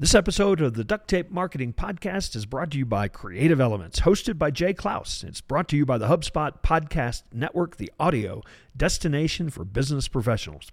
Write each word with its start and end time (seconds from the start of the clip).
This 0.00 0.14
episode 0.14 0.60
of 0.60 0.74
the 0.74 0.84
Duct 0.84 1.08
Tape 1.08 1.28
Marketing 1.28 1.72
Podcast 1.72 2.36
is 2.36 2.46
brought 2.46 2.70
to 2.70 2.78
you 2.78 2.86
by 2.86 3.08
Creative 3.08 3.60
Elements, 3.60 3.98
hosted 3.98 4.38
by 4.38 4.52
Jay 4.52 4.72
Clouse. 4.72 5.24
It's 5.26 5.40
brought 5.40 5.66
to 5.70 5.76
you 5.76 5.84
by 5.84 5.98
the 5.98 6.06
HubSpot 6.06 6.62
Podcast 6.62 7.24
Network, 7.32 7.78
the 7.78 7.90
audio 7.98 8.42
destination 8.76 9.50
for 9.50 9.64
business 9.64 10.06
professionals. 10.06 10.70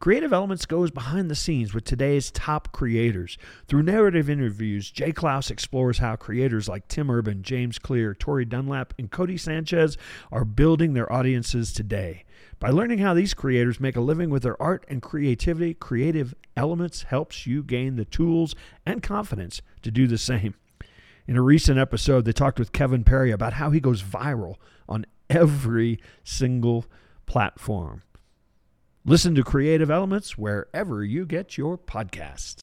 Creative 0.00 0.32
Elements 0.32 0.64
goes 0.64 0.92
behind 0.92 1.28
the 1.28 1.34
scenes 1.34 1.74
with 1.74 1.82
today's 1.82 2.30
top 2.30 2.70
creators. 2.70 3.36
Through 3.66 3.82
narrative 3.82 4.30
interviews, 4.30 4.92
Jay 4.92 5.10
Clouse 5.10 5.50
explores 5.50 5.98
how 5.98 6.14
creators 6.14 6.68
like 6.68 6.86
Tim 6.86 7.10
Urban, 7.10 7.42
James 7.42 7.80
Clear, 7.80 8.14
Tori 8.14 8.44
Dunlap, 8.44 8.94
and 8.96 9.10
Codie 9.10 9.40
Sanchez 9.40 9.96
are 10.30 10.44
building 10.44 10.92
their 10.92 11.12
audiences 11.12 11.72
today. 11.72 12.24
By 12.60 12.70
learning 12.70 12.98
how 12.98 13.12
these 13.12 13.34
creators 13.34 13.80
make 13.80 13.96
a 13.96 14.00
living 14.00 14.30
with 14.30 14.44
their 14.44 14.60
art 14.62 14.86
and 14.88 15.02
creativity, 15.02 15.74
Creative 15.74 16.32
Elements 16.56 17.02
helps 17.02 17.44
you 17.44 17.64
gain 17.64 17.96
the 17.96 18.04
tools 18.04 18.54
and 18.86 19.02
confidence 19.02 19.62
to 19.82 19.90
do 19.90 20.06
the 20.06 20.16
same. 20.16 20.54
In 21.26 21.36
a 21.36 21.42
recent 21.42 21.76
episode, 21.76 22.24
they 22.24 22.32
talked 22.32 22.60
with 22.60 22.70
Kevin 22.70 23.02
Perry 23.02 23.32
about 23.32 23.54
how 23.54 23.70
he 23.70 23.80
goes 23.80 24.00
viral 24.00 24.58
on 24.88 25.06
every 25.28 25.98
single 26.22 26.86
platform. 27.26 28.02
Listen 29.04 29.34
to 29.36 29.44
Creative 29.44 29.90
Elements 29.90 30.36
wherever 30.36 31.02
you 31.04 31.24
get 31.24 31.56
your 31.56 31.78
podcasts. 31.78 32.62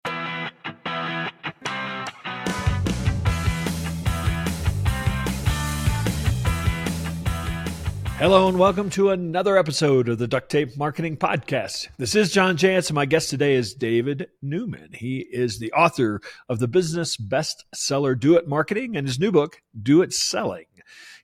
Hello 8.17 8.47
and 8.47 8.59
welcome 8.59 8.89
to 8.91 9.09
another 9.09 9.57
episode 9.57 10.07
of 10.07 10.17
the 10.17 10.27
Duct 10.27 10.49
Tape 10.49 10.77
Marketing 10.77 11.17
Podcast. 11.17 11.87
This 11.97 12.15
is 12.15 12.31
John 12.31 12.57
Jantsch, 12.57 12.89
and 12.89 12.95
my 12.95 13.05
guest 13.05 13.29
today 13.29 13.55
is 13.55 13.73
David 13.73 14.27
Newman. 14.41 14.89
He 14.93 15.19
is 15.19 15.59
the 15.59 15.71
author 15.71 16.21
of 16.47 16.59
the 16.59 16.67
business 16.67 17.17
bestseller 17.17 18.19
Do 18.19 18.35
It 18.35 18.47
Marketing 18.47 18.95
and 18.95 19.07
his 19.07 19.19
new 19.19 19.31
book, 19.31 19.61
Do 19.81 20.01
It 20.01 20.13
Selling. 20.13 20.65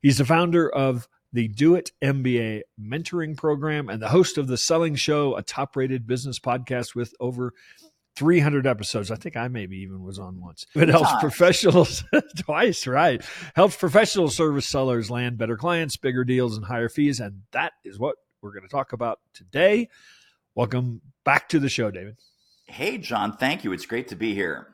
He's 0.02 0.18
the 0.18 0.26
founder 0.26 0.70
of 0.70 1.08
the 1.34 1.48
Do 1.48 1.76
It 1.76 1.92
MBA 2.02 2.62
mentoring 2.80 3.38
program 3.38 3.90
and 3.90 4.02
the 4.02 4.10
host 4.10 4.38
of 4.38 4.48
the 4.48 4.58
Selling 4.58 4.96
Show, 4.96 5.36
a 5.36 5.42
top 5.42 5.76
rated 5.76 6.06
business 6.06 6.40
podcast 6.40 6.96
with 6.96 7.14
over 7.20 7.54
300 8.16 8.68
episodes. 8.68 9.12
I 9.12 9.16
think 9.16 9.38
I 9.38 9.48
maybe 9.48 9.78
even 9.78 10.04
was 10.04 10.20
on 10.20 10.42
once. 10.42 10.66
It 10.76 10.90
helps 10.90 11.12
professionals 11.20 12.04
twice, 12.40 12.86
right? 12.86 13.24
Helps 13.56 13.76
professional 13.76 14.30
service 14.30 14.68
sellers 14.68 15.10
land 15.10 15.38
better 15.38 15.58
clients, 15.58 15.98
bigger 15.98 16.24
deals, 16.24 16.58
and 16.58 16.66
higher 16.66 16.90
fees. 16.90 17.20
And 17.20 17.44
that 17.52 17.74
is 17.86 17.98
what 17.98 18.18
we're 18.42 18.52
going 18.52 18.64
to 18.64 18.70
talk 18.70 18.94
about 18.94 19.20
today. 19.34 19.90
Welcome 20.56 21.02
back 21.24 21.48
to 21.50 21.60
the 21.60 21.70
show, 21.70 21.92
David. 21.92 22.18
Hey, 22.66 22.98
John. 22.98 23.38
Thank 23.38 23.64
you. 23.64 23.72
It's 23.72 23.86
great 23.86 24.10
to 24.10 24.16
be 24.16 24.34
here. 24.34 24.68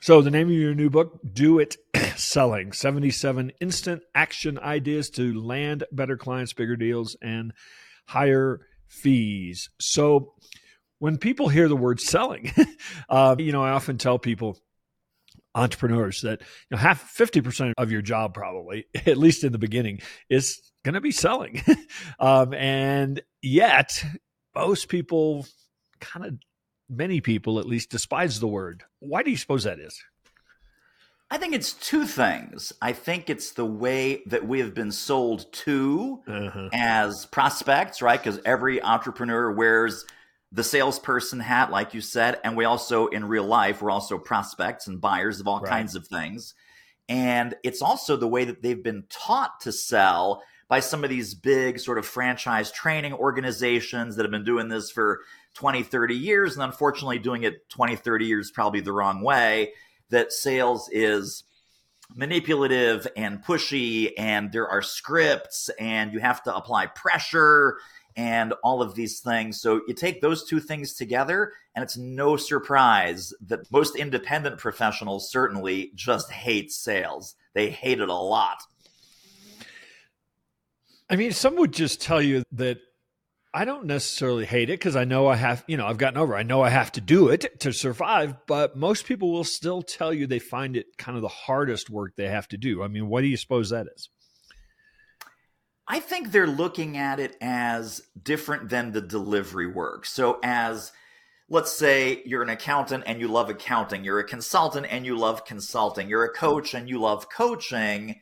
So, 0.00 0.20
the 0.20 0.30
name 0.30 0.48
of 0.48 0.54
your 0.54 0.74
new 0.74 0.90
book, 0.90 1.18
Do 1.32 1.58
It 1.58 1.76
Selling 2.18 2.72
77 2.72 3.52
Instant 3.60 4.02
Action 4.14 4.58
Ideas 4.58 5.10
to 5.10 5.40
Land 5.40 5.84
Better 5.92 6.16
Clients, 6.16 6.52
Bigger 6.52 6.76
Deals, 6.76 7.16
and 7.20 7.52
Higher 8.06 8.66
Fees. 8.86 9.70
So, 9.80 10.34
when 10.98 11.18
people 11.18 11.48
hear 11.48 11.68
the 11.68 11.76
word 11.76 12.00
selling, 12.00 12.52
uh, 13.08 13.36
you 13.38 13.52
know, 13.52 13.62
I 13.62 13.70
often 13.70 13.98
tell 13.98 14.18
people, 14.18 14.58
entrepreneurs, 15.54 16.22
that 16.22 16.40
you 16.40 16.76
know, 16.76 16.78
half 16.78 17.00
fifty 17.00 17.40
percent 17.40 17.74
of 17.76 17.92
your 17.92 18.02
job, 18.02 18.34
probably 18.34 18.86
at 19.06 19.18
least 19.18 19.44
in 19.44 19.52
the 19.52 19.58
beginning, 19.58 20.00
is 20.30 20.60
going 20.84 20.94
to 20.94 21.00
be 21.00 21.12
selling, 21.12 21.62
um, 22.18 22.54
and 22.54 23.20
yet 23.42 24.02
most 24.54 24.88
people, 24.88 25.46
kind 26.00 26.24
of 26.24 26.34
many 26.88 27.20
people 27.20 27.58
at 27.58 27.66
least, 27.66 27.90
despise 27.90 28.40
the 28.40 28.48
word. 28.48 28.84
Why 29.00 29.22
do 29.22 29.30
you 29.30 29.36
suppose 29.36 29.64
that 29.64 29.78
is? 29.78 30.02
I 31.30 31.38
think 31.38 31.54
it's 31.54 31.72
two 31.72 32.06
things. 32.06 32.72
I 32.80 32.92
think 32.92 33.28
it's 33.28 33.52
the 33.52 33.64
way 33.64 34.22
that 34.26 34.46
we 34.46 34.60
have 34.60 34.74
been 34.74 34.92
sold 34.92 35.52
to 35.52 36.20
uh-huh. 36.26 36.68
as 36.72 37.26
prospects, 37.26 38.00
right? 38.00 38.22
Because 38.22 38.40
every 38.44 38.80
entrepreneur 38.80 39.50
wears 39.50 40.04
the 40.52 40.62
salesperson 40.62 41.40
hat, 41.40 41.72
like 41.72 41.94
you 41.94 42.00
said, 42.00 42.38
and 42.44 42.56
we 42.56 42.64
also 42.64 43.08
in 43.08 43.24
real 43.26 43.44
life 43.44 43.82
we're 43.82 43.90
also 43.90 44.18
prospects 44.18 44.86
and 44.86 45.00
buyers 45.00 45.40
of 45.40 45.48
all 45.48 45.60
right. 45.60 45.68
kinds 45.68 45.96
of 45.96 46.06
things. 46.06 46.54
And 47.08 47.54
it's 47.64 47.82
also 47.82 48.16
the 48.16 48.28
way 48.28 48.44
that 48.44 48.62
they've 48.62 48.82
been 48.82 49.04
taught 49.08 49.60
to 49.60 49.72
sell 49.72 50.42
by 50.68 50.80
some 50.80 51.04
of 51.04 51.10
these 51.10 51.34
big 51.34 51.78
sort 51.78 51.98
of 51.98 52.06
franchise 52.06 52.72
training 52.72 53.12
organizations 53.12 54.16
that 54.16 54.22
have 54.22 54.32
been 54.32 54.44
doing 54.44 54.68
this 54.68 54.90
for 54.90 55.20
20, 55.54 55.82
30 55.82 56.14
years. 56.14 56.54
And 56.54 56.62
unfortunately, 56.62 57.18
doing 57.18 57.44
it 57.44 57.68
20, 57.68 57.96
30 57.96 58.26
years 58.26 58.50
probably 58.50 58.80
the 58.80 58.92
wrong 58.92 59.22
way. 59.22 59.72
That 60.10 60.32
sales 60.32 60.88
is 60.92 61.44
manipulative 62.14 63.06
and 63.16 63.42
pushy, 63.42 64.12
and 64.16 64.52
there 64.52 64.68
are 64.68 64.82
scripts, 64.82 65.68
and 65.80 66.12
you 66.12 66.20
have 66.20 66.42
to 66.44 66.54
apply 66.54 66.86
pressure 66.86 67.78
and 68.16 68.54
all 68.62 68.80
of 68.80 68.94
these 68.94 69.20
things. 69.20 69.60
So 69.60 69.82
you 69.86 69.94
take 69.94 70.22
those 70.22 70.48
two 70.48 70.60
things 70.60 70.94
together, 70.94 71.52
and 71.74 71.82
it's 71.82 71.96
no 71.96 72.36
surprise 72.36 73.34
that 73.46 73.70
most 73.70 73.96
independent 73.96 74.58
professionals 74.58 75.30
certainly 75.30 75.92
just 75.94 76.30
hate 76.30 76.72
sales. 76.72 77.34
They 77.52 77.68
hate 77.68 78.00
it 78.00 78.08
a 78.08 78.14
lot. 78.14 78.58
I 81.10 81.16
mean, 81.16 81.32
some 81.32 81.56
would 81.56 81.72
just 81.72 82.00
tell 82.00 82.22
you 82.22 82.42
that 82.52 82.78
I 83.56 83.64
don't 83.64 83.86
necessarily 83.86 84.44
hate 84.44 84.68
it 84.68 84.78
because 84.78 84.96
I 84.96 85.04
know 85.04 85.28
I 85.28 85.36
have, 85.36 85.64
you 85.66 85.78
know, 85.78 85.86
I've 85.86 85.96
gotten 85.96 86.18
over. 86.18 86.36
I 86.36 86.42
know 86.42 86.60
I 86.60 86.68
have 86.68 86.92
to 86.92 87.00
do 87.00 87.30
it 87.30 87.58
to 87.60 87.72
survive, 87.72 88.36
but 88.46 88.76
most 88.76 89.06
people 89.06 89.32
will 89.32 89.44
still 89.44 89.80
tell 89.80 90.12
you 90.12 90.26
they 90.26 90.38
find 90.38 90.76
it 90.76 90.98
kind 90.98 91.16
of 91.16 91.22
the 91.22 91.28
hardest 91.28 91.88
work 91.88 92.16
they 92.16 92.28
have 92.28 92.46
to 92.48 92.58
do. 92.58 92.82
I 92.82 92.88
mean, 92.88 93.08
what 93.08 93.22
do 93.22 93.28
you 93.28 93.38
suppose 93.38 93.70
that 93.70 93.86
is? 93.96 94.10
I 95.88 96.00
think 96.00 96.32
they're 96.32 96.46
looking 96.46 96.98
at 96.98 97.18
it 97.18 97.38
as 97.40 98.02
different 98.22 98.68
than 98.68 98.92
the 98.92 99.00
delivery 99.00 99.66
work. 99.66 100.04
So, 100.04 100.38
as 100.42 100.92
let's 101.48 101.72
say 101.72 102.20
you're 102.26 102.42
an 102.42 102.50
accountant 102.50 103.04
and 103.06 103.22
you 103.22 103.28
love 103.28 103.48
accounting, 103.48 104.04
you're 104.04 104.18
a 104.18 104.24
consultant 104.24 104.86
and 104.90 105.06
you 105.06 105.16
love 105.16 105.46
consulting, 105.46 106.10
you're 106.10 106.24
a 106.24 106.34
coach 106.34 106.74
and 106.74 106.90
you 106.90 107.00
love 107.00 107.30
coaching. 107.30 108.20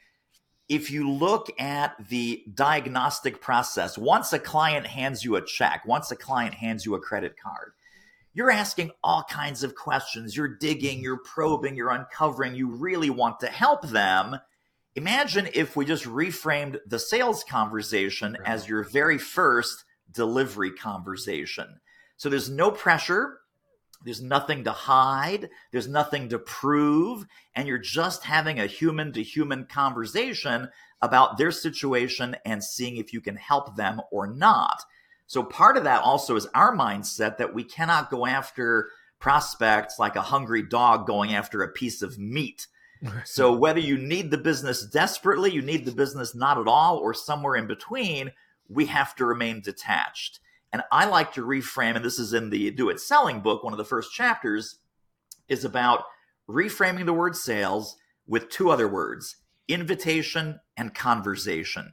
If 0.68 0.90
you 0.90 1.10
look 1.10 1.50
at 1.60 1.94
the 2.08 2.42
diagnostic 2.54 3.40
process, 3.40 3.98
once 3.98 4.32
a 4.32 4.38
client 4.38 4.86
hands 4.86 5.24
you 5.24 5.36
a 5.36 5.44
check, 5.44 5.84
once 5.86 6.10
a 6.10 6.16
client 6.16 6.54
hands 6.54 6.86
you 6.86 6.94
a 6.94 7.00
credit 7.00 7.34
card, 7.40 7.72
you're 8.32 8.50
asking 8.50 8.90
all 9.02 9.24
kinds 9.24 9.62
of 9.62 9.74
questions. 9.74 10.36
You're 10.36 10.56
digging, 10.56 11.00
you're 11.00 11.18
probing, 11.18 11.76
you're 11.76 11.90
uncovering. 11.90 12.54
You 12.54 12.68
really 12.68 13.10
want 13.10 13.40
to 13.40 13.46
help 13.46 13.88
them 13.88 14.40
Imagine 14.96 15.48
if 15.54 15.74
we 15.74 15.84
just 15.84 16.04
reframed 16.04 16.78
the 16.86 17.00
sales 17.00 17.42
conversation 17.42 18.36
as 18.44 18.68
your 18.68 18.84
very 18.84 19.18
first 19.18 19.84
delivery 20.12 20.70
conversation. 20.70 21.80
So 22.16 22.28
there's 22.28 22.48
no 22.48 22.70
pressure, 22.70 23.40
there's 24.04 24.22
nothing 24.22 24.64
to 24.64 24.72
hide, 24.72 25.50
there's 25.72 25.88
nothing 25.88 26.28
to 26.30 26.38
prove, 26.38 27.26
and 27.54 27.68
you're 27.68 27.78
just 27.78 28.24
having 28.24 28.58
a 28.58 28.66
human 28.66 29.12
to 29.12 29.22
human 29.22 29.64
conversation 29.66 30.68
about 31.02 31.38
their 31.38 31.50
situation 31.50 32.36
and 32.44 32.64
seeing 32.64 32.96
if 32.96 33.12
you 33.12 33.20
can 33.20 33.36
help 33.36 33.76
them 33.76 34.00
or 34.10 34.26
not. 34.26 34.82
So 35.26 35.42
part 35.42 35.76
of 35.76 35.84
that 35.84 36.02
also 36.02 36.36
is 36.36 36.46
our 36.54 36.74
mindset 36.74 37.38
that 37.38 37.54
we 37.54 37.64
cannot 37.64 38.10
go 38.10 38.26
after 38.26 38.90
prospects 39.20 39.98
like 39.98 40.16
a 40.16 40.22
hungry 40.22 40.62
dog 40.62 41.06
going 41.06 41.34
after 41.34 41.62
a 41.62 41.72
piece 41.72 42.02
of 42.02 42.18
meat 42.18 42.66
so 43.24 43.52
whether 43.52 43.80
you 43.80 43.98
need 43.98 44.30
the 44.30 44.38
business 44.38 44.84
desperately, 44.84 45.50
you 45.52 45.62
need 45.62 45.84
the 45.84 45.92
business 45.92 46.34
not 46.34 46.58
at 46.58 46.68
all, 46.68 46.98
or 46.98 47.14
somewhere 47.14 47.56
in 47.56 47.66
between, 47.66 48.32
we 48.68 48.86
have 48.86 49.14
to 49.16 49.26
remain 49.26 49.60
detached. 49.60 50.40
And 50.74 50.82
I 50.90 51.04
like 51.04 51.34
to 51.34 51.46
reframe, 51.46 51.94
and 51.94 52.04
this 52.04 52.18
is 52.18 52.34
in 52.34 52.50
the 52.50 52.72
Do 52.72 52.88
It 52.88 52.98
Selling 52.98 53.38
book, 53.42 53.62
one 53.62 53.72
of 53.72 53.76
the 53.76 53.84
first 53.84 54.12
chapters 54.12 54.80
is 55.48 55.64
about 55.64 56.02
reframing 56.50 57.06
the 57.06 57.12
word 57.12 57.36
sales 57.36 57.96
with 58.26 58.48
two 58.48 58.70
other 58.70 58.88
words 58.88 59.36
invitation 59.68 60.58
and 60.76 60.92
conversation. 60.92 61.92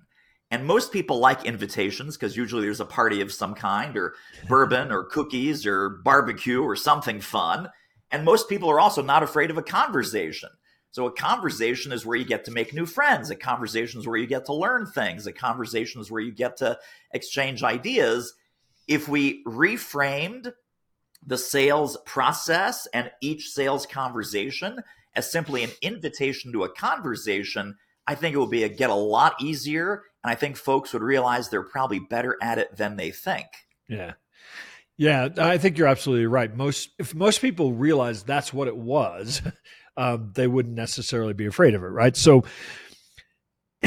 And 0.49 0.65
most 0.65 0.91
people 0.91 1.19
like 1.19 1.45
invitations 1.45 2.17
because 2.17 2.35
usually 2.35 2.63
there's 2.63 2.79
a 2.79 2.85
party 2.85 3.21
of 3.21 3.31
some 3.31 3.53
kind, 3.53 3.95
or 3.95 4.15
bourbon, 4.49 4.91
or 4.91 5.03
cookies, 5.03 5.63
or 5.67 6.01
barbecue, 6.03 6.63
or 6.63 6.75
something 6.75 7.21
fun. 7.21 7.69
And 8.09 8.25
most 8.25 8.49
people 8.49 8.71
are 8.71 8.79
also 8.79 9.03
not 9.03 9.21
afraid 9.21 9.51
of 9.51 9.59
a 9.59 9.63
conversation. 9.63 10.49
So 10.89 11.05
a 11.05 11.11
conversation 11.11 11.91
is 11.91 12.03
where 12.03 12.17
you 12.17 12.25
get 12.25 12.45
to 12.45 12.51
make 12.51 12.73
new 12.73 12.87
friends. 12.87 13.29
A 13.29 13.35
conversation 13.35 13.99
is 13.99 14.07
where 14.07 14.17
you 14.17 14.25
get 14.25 14.45
to 14.45 14.55
learn 14.55 14.87
things. 14.87 15.27
A 15.27 15.31
conversation 15.31 16.01
is 16.01 16.09
where 16.09 16.19
you 16.19 16.31
get 16.31 16.57
to 16.57 16.79
exchange 17.13 17.61
ideas. 17.61 18.33
If 18.87 19.07
we 19.07 19.43
reframed 19.45 20.51
the 21.25 21.37
sales 21.37 21.97
process 22.05 22.87
and 22.93 23.11
each 23.21 23.49
sales 23.49 23.85
conversation 23.85 24.81
as 25.15 25.31
simply 25.31 25.63
an 25.63 25.71
invitation 25.81 26.51
to 26.53 26.63
a 26.63 26.69
conversation, 26.69 27.77
I 28.07 28.15
think 28.15 28.35
it 28.35 28.39
would 28.39 28.49
be 28.49 28.63
a, 28.63 28.69
get 28.69 28.89
a 28.89 28.95
lot 28.95 29.35
easier. 29.41 30.03
And 30.23 30.31
I 30.31 30.35
think 30.35 30.57
folks 30.57 30.93
would 30.93 31.03
realize 31.03 31.49
they're 31.49 31.63
probably 31.63 31.99
better 31.99 32.37
at 32.41 32.57
it 32.57 32.75
than 32.75 32.95
they 32.95 33.11
think. 33.11 33.47
Yeah. 33.87 34.13
Yeah, 34.97 35.29
I 35.37 35.57
think 35.57 35.77
you're 35.77 35.87
absolutely 35.87 36.27
right. 36.27 36.55
Most 36.55 36.89
if 36.99 37.15
most 37.15 37.41
people 37.41 37.73
realize 37.73 38.21
that's 38.21 38.53
what 38.53 38.67
it 38.67 38.77
was, 38.77 39.41
um, 39.97 40.31
they 40.35 40.45
wouldn't 40.45 40.75
necessarily 40.75 41.33
be 41.33 41.47
afraid 41.47 41.73
of 41.73 41.83
it, 41.83 41.87
right? 41.87 42.15
So, 42.15 42.43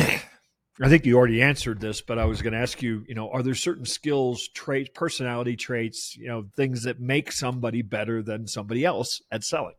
I 0.81 0.89
think 0.89 1.07
you 1.07 1.17
already 1.17 1.41
answered 1.41 1.81
this, 1.81 2.01
but 2.01 2.19
I 2.19 2.25
was 2.25 2.43
going 2.43 2.53
to 2.53 2.59
ask 2.59 2.83
you, 2.83 3.05
you 3.07 3.15
know, 3.15 3.31
are 3.31 3.43
there 3.43 3.55
certain 3.55 3.85
skills, 3.85 4.49
traits, 4.49 4.91
personality 4.93 5.55
traits, 5.55 6.17
you 6.17 6.27
know, 6.27 6.47
things 6.57 6.83
that 6.83 7.01
make 7.01 7.31
somebody 7.31 7.83
better 7.83 8.23
than 8.23 8.49
somebody 8.49 8.85
else 8.85 9.23
at 9.31 9.45
selling? 9.45 9.75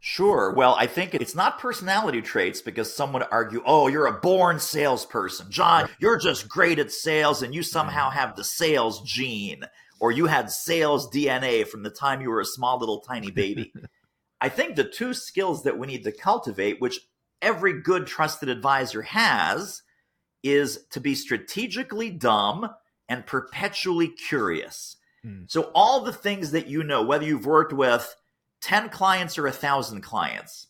Sure. 0.00 0.52
Well, 0.52 0.74
I 0.78 0.86
think 0.86 1.14
it's 1.14 1.34
not 1.34 1.60
personality 1.60 2.20
traits 2.20 2.60
because 2.60 2.94
some 2.94 3.12
would 3.12 3.24
argue, 3.30 3.62
oh, 3.64 3.86
you're 3.86 4.06
a 4.06 4.20
born 4.20 4.58
salesperson. 4.58 5.50
John, 5.50 5.88
you're 5.98 6.18
just 6.18 6.48
great 6.48 6.78
at 6.78 6.90
sales 6.90 7.42
and 7.42 7.54
you 7.54 7.62
somehow 7.62 8.08
mm-hmm. 8.08 8.18
have 8.18 8.36
the 8.36 8.44
sales 8.44 9.00
gene 9.02 9.64
or 10.00 10.10
you 10.10 10.26
had 10.26 10.50
sales 10.50 11.08
DNA 11.08 11.66
from 11.66 11.84
the 11.84 11.90
time 11.90 12.20
you 12.20 12.30
were 12.30 12.40
a 12.40 12.44
small 12.44 12.78
little 12.78 13.00
tiny 13.00 13.30
baby. 13.30 13.72
I 14.40 14.48
think 14.48 14.74
the 14.74 14.84
two 14.84 15.14
skills 15.14 15.62
that 15.62 15.78
we 15.78 15.86
need 15.86 16.02
to 16.02 16.12
cultivate, 16.12 16.80
which 16.80 16.98
every 17.40 17.80
good 17.80 18.08
trusted 18.08 18.48
advisor 18.48 19.02
has, 19.02 19.82
is 20.42 20.84
to 20.90 21.00
be 21.00 21.14
strategically 21.14 22.10
dumb 22.10 22.68
and 23.08 23.26
perpetually 23.26 24.08
curious. 24.08 24.96
Hmm. 25.22 25.42
So, 25.46 25.70
all 25.74 26.00
the 26.00 26.12
things 26.12 26.50
that 26.52 26.66
you 26.66 26.82
know, 26.82 27.02
whether 27.02 27.24
you've 27.24 27.46
worked 27.46 27.72
with 27.72 28.14
10 28.62 28.88
clients 28.88 29.38
or 29.38 29.46
a 29.46 29.50
1,000 29.50 30.00
clients, 30.00 30.68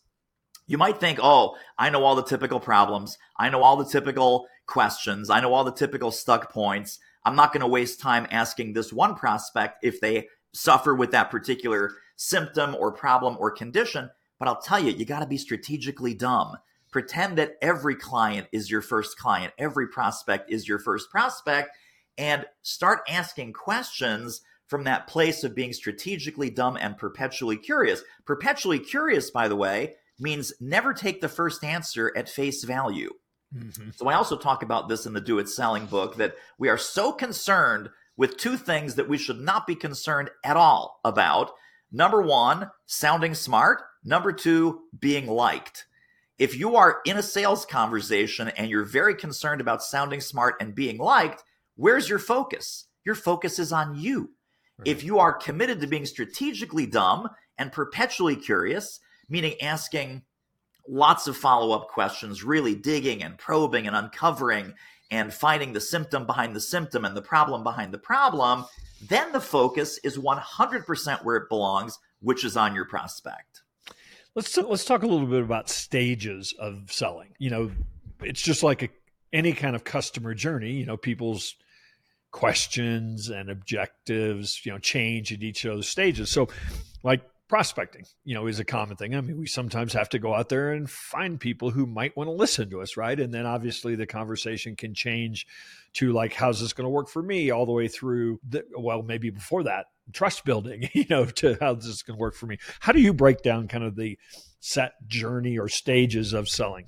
you 0.67 0.79
might 0.79 0.99
think, 0.99 1.19
oh, 1.23 1.57
I 1.79 1.91
know 1.91 2.05
all 2.05 2.15
the 2.15 2.23
typical 2.23 2.61
problems. 2.61 3.19
I 3.37 3.49
know 3.49 3.63
all 3.63 3.77
the 3.77 3.85
typical 3.85 4.47
questions. 4.67 5.31
I 5.31 5.41
know 5.41 5.53
all 5.53 5.65
the 5.65 5.73
typical 5.73 6.11
stuck 6.11 6.53
points. 6.53 6.99
I'm 7.25 7.37
not 7.37 7.53
going 7.53 7.61
to 7.61 7.67
waste 7.67 8.01
time 8.01 8.27
asking 8.31 8.73
this 8.73 8.93
one 8.93 9.15
prospect 9.15 9.85
if 9.85 10.01
they 10.01 10.29
suffer 10.53 10.95
with 10.95 11.11
that 11.13 11.31
particular 11.31 11.93
symptom 12.17 12.75
or 12.75 12.93
problem 12.93 13.37
or 13.39 13.51
condition. 13.51 14.11
But 14.39 14.49
I'll 14.49 14.61
tell 14.61 14.81
you, 14.81 14.93
you 14.93 15.05
got 15.05 15.21
to 15.21 15.27
be 15.27 15.39
strategically 15.39 16.15
dumb. 16.15 16.57
Pretend 16.93 17.39
that 17.39 17.57
every 17.61 17.97
client 17.97 18.47
is 18.53 18.71
your 18.71 18.83
first 18.83 19.19
client, 19.19 19.53
every 19.59 19.89
prospect 19.89 20.51
is 20.51 20.69
your 20.69 20.79
first 20.79 21.11
prospect, 21.11 21.71
and 22.17 22.47
start 22.63 23.01
asking 23.09 23.55
questions 23.55 24.43
from 24.69 24.85
that 24.85 25.07
place 25.07 25.43
of 25.43 25.55
being 25.55 25.73
strategically 25.73 26.51
dumb 26.51 26.77
and 26.77 26.97
perpetually 26.97 27.57
curious. 27.57 28.03
Perpetually 28.25 28.79
curious, 28.79 29.31
by 29.31 29.49
the 29.49 29.57
way, 29.57 29.95
means 30.19 30.53
never 30.61 30.95
take 30.95 31.21
the 31.21 31.29
first 31.29 31.65
answer 31.65 32.13
at 32.17 32.29
face 32.29 32.63
value. 32.65 33.11
Mm-hmm. 33.55 33.91
So 33.97 34.09
I 34.09 34.15
also 34.15 34.37
talk 34.37 34.63
about 34.63 34.89
this 34.89 35.05
in 35.05 35.13
the 35.13 35.21
Do 35.21 35.39
It 35.39 35.49
Selling 35.49 35.87
book 35.87 36.17
that 36.17 36.37
we 36.59 36.69
are 36.69 36.79
so 36.79 37.13
concerned 37.13 37.91
with 38.17 38.37
two 38.37 38.57
things 38.57 38.95
that 38.95 39.09
we 39.09 39.19
should 39.19 39.41
not 39.41 39.67
be 39.67 39.75
concerned 39.75 40.31
at 40.45 40.57
all 40.57 41.01
about. 41.05 41.51
Number 41.91 42.23
one, 42.23 42.71
sounding 42.87 43.35
smart. 43.35 43.83
Number 44.05 44.33
two, 44.33 44.83
being 44.99 45.27
liked. 45.27 45.87
If 46.43 46.59
you 46.59 46.75
are 46.75 46.99
in 47.05 47.19
a 47.19 47.23
sales 47.23 47.65
conversation 47.65 48.49
and 48.49 48.69
you're 48.69 48.83
very 48.83 49.15
concerned 49.15 49.61
about 49.61 49.81
sounding 49.81 50.21
smart 50.21 50.57
and 50.61 50.75
being 50.75 50.99
liked, 50.99 51.45
where's 51.77 52.09
your 52.09 52.19
focus? 52.19 52.89
Your 53.05 53.15
focus 53.15 53.61
is 53.61 53.71
on 53.71 53.95
you. 53.95 54.33
Right. 54.77 54.89
If 54.89 55.05
you 55.05 55.21
are 55.21 55.33
committed 55.33 55.81
to 55.81 55.87
being 55.87 56.05
strategically 56.05 56.85
dumb 56.85 57.29
and 57.59 57.71
perpetually 57.71 58.35
curious, 58.35 58.99
meaning 59.29 59.55
asking 59.63 60.23
lots 60.89 61.29
of 61.29 61.37
follow 61.37 61.77
up 61.77 61.87
questions, 61.87 62.43
really 62.43 62.75
digging 62.75 63.23
and 63.23 63.39
probing 63.39 63.87
and 63.87 63.95
uncovering 63.95 64.75
and 65.13 65.33
finding 65.33 65.73
the 65.73 65.81
symptom 65.81 66.27
behind 66.27 66.57
the 66.57 66.61
symptom 66.61 67.05
and 67.05 67.17
the 67.17 67.23
problem 67.23 67.63
behind 67.63 67.95
the 67.95 67.99
problem, 67.99 68.65
then 69.09 69.31
the 69.31 69.41
focus 69.41 70.01
is 70.03 70.19
100% 70.19 71.25
where 71.25 71.37
it 71.37 71.49
belongs, 71.49 72.01
which 72.21 72.45
is 72.45 72.57
on 72.57 72.75
your 72.75 72.87
prospect. 72.87 73.62
Let's 74.35 74.57
let's 74.57 74.85
talk 74.85 75.03
a 75.03 75.07
little 75.07 75.27
bit 75.27 75.43
about 75.43 75.69
stages 75.69 76.55
of 76.59 76.91
selling. 76.91 77.35
You 77.39 77.51
know, 77.51 77.71
it's 78.23 78.41
just 78.41 78.63
like 78.63 78.83
a, 78.83 78.89
any 79.33 79.53
kind 79.53 79.77
of 79.77 79.85
customer 79.85 80.35
journey. 80.35 80.73
You 80.73 80.87
know, 80.87 80.97
people's 80.97 81.55
questions 82.31 83.29
and 83.29 83.51
objectives, 83.51 84.65
you 84.65 84.73
know, 84.73 84.79
change 84.79 85.33
at 85.33 85.43
each 85.43 85.65
of 85.65 85.75
those 85.75 85.89
stages. 85.89 86.31
So, 86.31 86.49
like 87.03 87.21
prospecting, 87.53 88.07
you 88.25 88.35
know, 88.35 88.47
is 88.47 88.59
a 88.59 88.65
common 88.65 88.97
thing. 88.97 89.15
I 89.15 89.21
mean, 89.21 89.39
we 89.39 89.47
sometimes 89.47 89.93
have 89.93 90.09
to 90.09 90.19
go 90.19 90.35
out 90.35 90.49
there 90.49 90.73
and 90.73 90.89
find 90.89 91.39
people 91.39 91.71
who 91.71 91.85
might 91.85 92.17
want 92.17 92.29
to 92.29 92.33
listen 92.33 92.71
to 92.71 92.81
us, 92.81 92.97
right? 92.97 93.21
And 93.21 93.35
then 93.35 93.45
obviously 93.45 93.95
the 93.95 94.07
conversation 94.07 94.75
can 94.75 94.95
change 94.95 95.47
to 95.93 96.15
like, 96.15 96.33
how's 96.33 96.63
this 96.63 96.73
going 96.73 96.87
to 96.87 96.91
work 96.91 97.11
for 97.11 97.23
me, 97.23 97.51
all 97.51 97.67
the 97.67 97.73
way 97.73 97.89
through, 97.89 98.41
the, 98.49 98.65
well, 98.75 99.03
maybe 99.03 99.29
before 99.29 99.65
that, 99.65 99.89
trust 100.13 100.45
building, 100.45 100.89
you 100.93 101.07
know, 101.09 101.25
to 101.25 101.57
how 101.61 101.75
this 101.75 101.87
is 101.87 102.03
going 102.03 102.17
to 102.17 102.21
work 102.21 102.35
for 102.35 102.47
me. 102.47 102.59
How 102.81 102.93
do 102.93 103.01
you 103.01 103.13
break 103.13 103.43
down 103.43 103.69
kind 103.69 103.85
of 103.85 103.97
the 103.97 104.19
set 104.61 104.93
journey 105.07 105.59
or 105.59 105.69
stages 105.69 106.33
of 106.33 106.49
selling? 106.49 106.87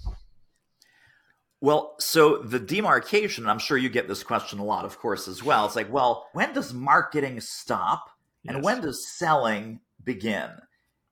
Well, 1.60 1.94
so 1.98 2.38
the 2.38 2.60
demarcation, 2.60 3.48
I'm 3.48 3.58
sure 3.58 3.78
you 3.78 3.88
get 3.88 4.06
this 4.06 4.22
question 4.22 4.58
a 4.58 4.64
lot, 4.64 4.84
of 4.84 4.98
course, 4.98 5.26
as 5.26 5.42
well. 5.42 5.64
It's 5.64 5.76
like, 5.76 5.90
well, 5.90 6.28
when 6.34 6.52
does 6.52 6.74
marketing 6.74 7.40
stop? 7.40 8.10
And 8.46 8.58
yes. 8.58 8.64
when 8.64 8.80
does 8.82 9.08
selling 9.16 9.80
begin. 10.02 10.50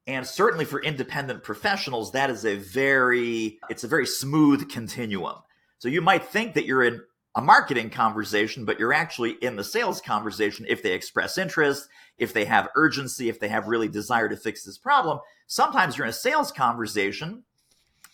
And 0.06 0.26
certainly 0.26 0.64
for 0.64 0.82
independent 0.82 1.42
professionals, 1.42 2.12
that 2.12 2.28
is 2.28 2.44
a 2.44 2.56
very, 2.56 3.60
it's 3.70 3.84
a 3.84 3.88
very 3.88 4.06
smooth 4.06 4.68
continuum. 4.70 5.36
So 5.78 5.88
you 5.88 6.02
might 6.02 6.24
think 6.24 6.54
that 6.54 6.66
you're 6.66 6.84
in 6.84 7.00
a 7.34 7.40
marketing 7.40 7.90
conversation, 7.90 8.64
but 8.64 8.78
you're 8.78 8.92
actually 8.92 9.32
in 9.32 9.56
the 9.56 9.64
sales 9.64 10.00
conversation 10.00 10.66
if 10.68 10.82
they 10.82 10.92
express 10.92 11.38
interest, 11.38 11.88
if 12.18 12.32
they 12.32 12.44
have 12.44 12.68
urgency, 12.76 13.28
if 13.28 13.40
they 13.40 13.48
have 13.48 13.68
really 13.68 13.88
desire 13.88 14.28
to 14.28 14.36
fix 14.36 14.64
this 14.64 14.78
problem. 14.78 15.18
Sometimes 15.46 15.96
you're 15.96 16.06
in 16.06 16.10
a 16.10 16.14
sales 16.14 16.52
conversation 16.52 17.44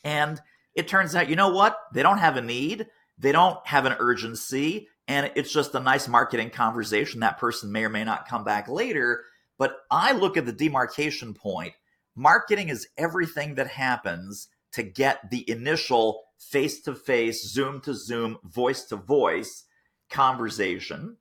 and 0.04 0.40
it 0.74 0.86
turns 0.86 1.16
out, 1.16 1.28
you 1.28 1.36
know 1.36 1.50
what? 1.50 1.76
They 1.92 2.02
don't 2.02 2.18
have 2.18 2.36
a 2.36 2.42
need. 2.42 2.86
They 3.18 3.32
don't 3.32 3.58
have 3.66 3.84
an 3.84 3.96
urgency. 3.98 4.88
And 5.08 5.32
it's 5.34 5.52
just 5.52 5.74
a 5.74 5.80
nice 5.80 6.06
marketing 6.06 6.50
conversation. 6.50 7.20
That 7.20 7.38
person 7.38 7.72
may 7.72 7.84
or 7.84 7.88
may 7.88 8.04
not 8.04 8.28
come 8.28 8.44
back 8.44 8.68
later. 8.68 9.24
But 9.56 9.78
I 9.90 10.12
look 10.12 10.36
at 10.36 10.46
the 10.46 10.52
demarcation 10.52 11.34
point. 11.34 11.74
Marketing 12.14 12.68
is 12.68 12.86
everything 12.96 13.56
that 13.56 13.66
happens 13.66 14.48
to 14.72 14.82
get 14.82 15.30
the 15.30 15.48
initial 15.50 16.22
face 16.38 16.80
to 16.82 16.94
face, 16.94 17.48
Zoom 17.48 17.80
to 17.82 17.94
Zoom, 17.94 18.38
voice 18.44 18.84
to 18.84 18.96
voice 18.96 19.64
conversation. 20.10 21.16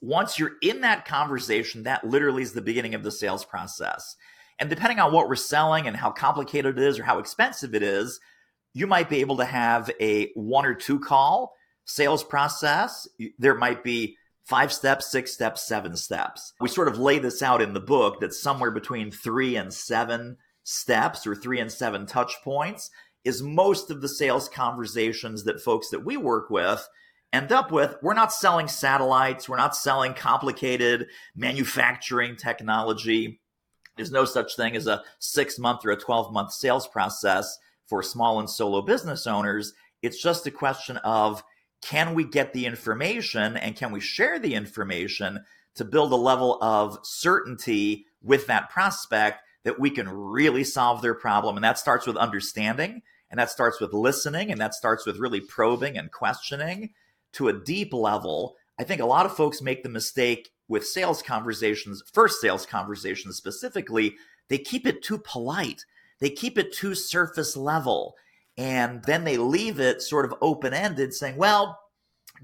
Once 0.00 0.38
you're 0.38 0.56
in 0.62 0.82
that 0.82 1.04
conversation, 1.04 1.82
that 1.84 2.06
literally 2.06 2.42
is 2.42 2.52
the 2.52 2.62
beginning 2.62 2.94
of 2.94 3.02
the 3.02 3.10
sales 3.10 3.44
process. 3.44 4.16
And 4.58 4.68
depending 4.70 4.98
on 4.98 5.12
what 5.12 5.28
we're 5.28 5.36
selling 5.36 5.86
and 5.86 5.96
how 5.96 6.10
complicated 6.10 6.78
it 6.78 6.84
is 6.84 6.98
or 6.98 7.04
how 7.04 7.18
expensive 7.18 7.74
it 7.74 7.82
is, 7.82 8.20
you 8.74 8.86
might 8.86 9.08
be 9.08 9.20
able 9.20 9.36
to 9.38 9.44
have 9.44 9.90
a 10.00 10.30
one 10.34 10.66
or 10.66 10.74
two 10.74 11.00
call 11.00 11.54
sales 11.84 12.22
process. 12.22 13.08
There 13.38 13.54
might 13.54 13.82
be 13.82 14.16
five 14.44 14.72
steps, 14.72 15.10
six 15.10 15.32
steps, 15.32 15.66
seven 15.66 15.96
steps. 15.96 16.52
We 16.60 16.68
sort 16.68 16.88
of 16.88 16.98
lay 16.98 17.18
this 17.18 17.42
out 17.42 17.62
in 17.62 17.72
the 17.72 17.80
book 17.80 18.20
that 18.20 18.34
somewhere 18.34 18.70
between 18.70 19.10
three 19.10 19.56
and 19.56 19.72
seven 19.72 20.36
steps 20.68 21.26
or 21.26 21.34
three 21.34 21.60
and 21.60 21.72
seven 21.72 22.04
touch 22.04 22.34
points 22.44 22.90
is 23.24 23.42
most 23.42 23.90
of 23.90 24.02
the 24.02 24.08
sales 24.08 24.50
conversations 24.50 25.44
that 25.44 25.62
folks 25.62 25.88
that 25.88 26.04
we 26.04 26.14
work 26.18 26.50
with 26.50 26.86
end 27.32 27.52
up 27.52 27.72
with. 27.72 27.96
We're 28.02 28.12
not 28.12 28.34
selling 28.34 28.68
satellites, 28.68 29.48
we're 29.48 29.56
not 29.56 29.74
selling 29.74 30.12
complicated 30.12 31.06
manufacturing 31.34 32.36
technology. 32.36 33.40
There's 33.96 34.12
no 34.12 34.26
such 34.26 34.56
thing 34.56 34.76
as 34.76 34.86
a 34.86 35.02
six 35.18 35.58
month 35.58 35.86
or 35.86 35.90
a 35.90 35.96
12 35.96 36.34
month 36.34 36.52
sales 36.52 36.86
process 36.86 37.56
for 37.86 38.02
small 38.02 38.38
and 38.38 38.48
solo 38.48 38.82
business 38.82 39.26
owners. 39.26 39.72
It's 40.02 40.22
just 40.22 40.46
a 40.46 40.50
question 40.50 40.98
of 40.98 41.42
can 41.80 42.12
we 42.12 42.24
get 42.24 42.52
the 42.52 42.66
information 42.66 43.56
and 43.56 43.74
can 43.74 43.90
we 43.90 44.00
share 44.00 44.38
the 44.38 44.54
information 44.54 45.44
to 45.76 45.84
build 45.86 46.12
a 46.12 46.16
level 46.16 46.58
of 46.62 46.98
certainty 47.04 48.04
with 48.22 48.46
that 48.48 48.68
prospect 48.68 49.40
that 49.64 49.78
we 49.78 49.90
can 49.90 50.08
really 50.08 50.64
solve 50.64 51.02
their 51.02 51.14
problem? 51.14 51.56
And 51.56 51.64
that 51.64 51.78
starts 51.78 52.06
with 52.06 52.16
understanding, 52.16 53.02
and 53.30 53.38
that 53.38 53.50
starts 53.50 53.80
with 53.80 53.92
listening, 53.92 54.50
and 54.50 54.60
that 54.60 54.74
starts 54.74 55.06
with 55.06 55.18
really 55.18 55.40
probing 55.40 55.98
and 55.98 56.10
questioning 56.10 56.90
to 57.32 57.48
a 57.48 57.52
deep 57.52 57.92
level. 57.92 58.56
I 58.78 58.84
think 58.84 59.00
a 59.00 59.06
lot 59.06 59.26
of 59.26 59.36
folks 59.36 59.60
make 59.60 59.82
the 59.82 59.88
mistake 59.88 60.50
with 60.68 60.86
sales 60.86 61.22
conversations, 61.22 62.02
first 62.12 62.40
sales 62.40 62.66
conversations 62.66 63.36
specifically, 63.36 64.16
they 64.48 64.58
keep 64.58 64.86
it 64.86 65.02
too 65.02 65.18
polite. 65.18 65.84
They 66.20 66.30
keep 66.30 66.58
it 66.58 66.72
too 66.72 66.94
surface 66.94 67.56
level 67.56 68.14
and 68.58 69.04
then 69.04 69.22
they 69.22 69.36
leave 69.36 69.78
it 69.78 70.02
sort 70.02 70.24
of 70.24 70.34
open 70.42 70.74
ended 70.74 71.14
saying 71.14 71.36
well 71.36 71.78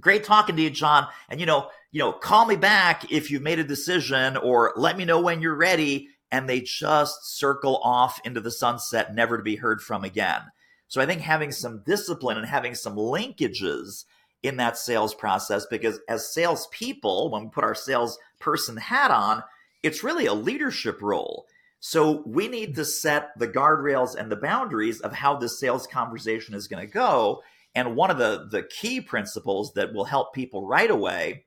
great 0.00 0.25
talking 0.25 0.56
to 0.56 0.62
you 0.62 0.71
john 0.71 1.06
and 1.28 1.40
you 1.40 1.47
know 1.47 1.68
you 1.90 1.99
know 1.99 2.12
call 2.12 2.47
me 2.47 2.56
back 2.56 3.11
if 3.12 3.30
you've 3.30 3.42
made 3.42 3.59
a 3.59 3.64
decision 3.64 4.37
or 4.38 4.73
let 4.76 4.97
me 4.97 5.04
know 5.04 5.21
when 5.21 5.42
you're 5.42 5.56
ready 5.56 6.09
and 6.35 6.49
they 6.49 6.61
just 6.61 7.37
circle 7.38 7.81
off 7.85 8.21
into 8.25 8.41
the 8.41 8.50
sunset 8.50 9.14
never 9.14 9.37
to 9.37 9.43
be 9.43 9.57
heard 9.57 9.81
from 9.81 10.05
again 10.05 10.41
so 10.88 11.00
i 11.00 11.07
think 11.07 11.21
having 11.21 11.53
some 11.53 11.83
discipline 11.87 12.37
and 12.37 12.47
having 12.47 12.75
some 12.75 12.97
linkages 12.97 14.05
in 14.43 14.59
that 14.59 14.76
sales 14.76 15.14
process 15.14 15.64
because 15.71 16.00
as 16.09 16.33
salespeople 16.33 17.31
when 17.31 17.45
we 17.45 17.49
put 17.50 17.64
our 17.64 17.75
sales 17.75 18.19
salesperson 18.45 18.76
hat 18.76 19.11
on, 19.11 19.43
it's 19.83 20.05
really 20.05 20.26
a 20.26 20.35
leadership 20.35 21.00
role. 21.00 21.47
So 21.81 22.23
we 22.26 22.49
need 22.49 22.75
to 22.76 22.85
set 22.85 23.31
the 23.38 23.49
guardrails 23.49 24.14
and 24.14 24.31
the 24.31 24.37
boundaries 24.37 25.00
of 25.00 25.12
how 25.12 25.37
this 25.37 25.59
sales 25.59 25.87
conversation 25.87 26.55
is 26.55 26.69
going 26.69 26.87
to 26.87 26.93
go. 26.93 27.43
And 27.75 27.97
one 27.97 28.11
of 28.11 28.19
the, 28.19 28.47
the 28.50 28.62
key 28.62 29.00
principles 29.00 29.73
that 29.75 29.93
will 29.93 30.05
help 30.05 30.33
people 30.33 30.67
right 30.67 30.91
away 30.91 31.45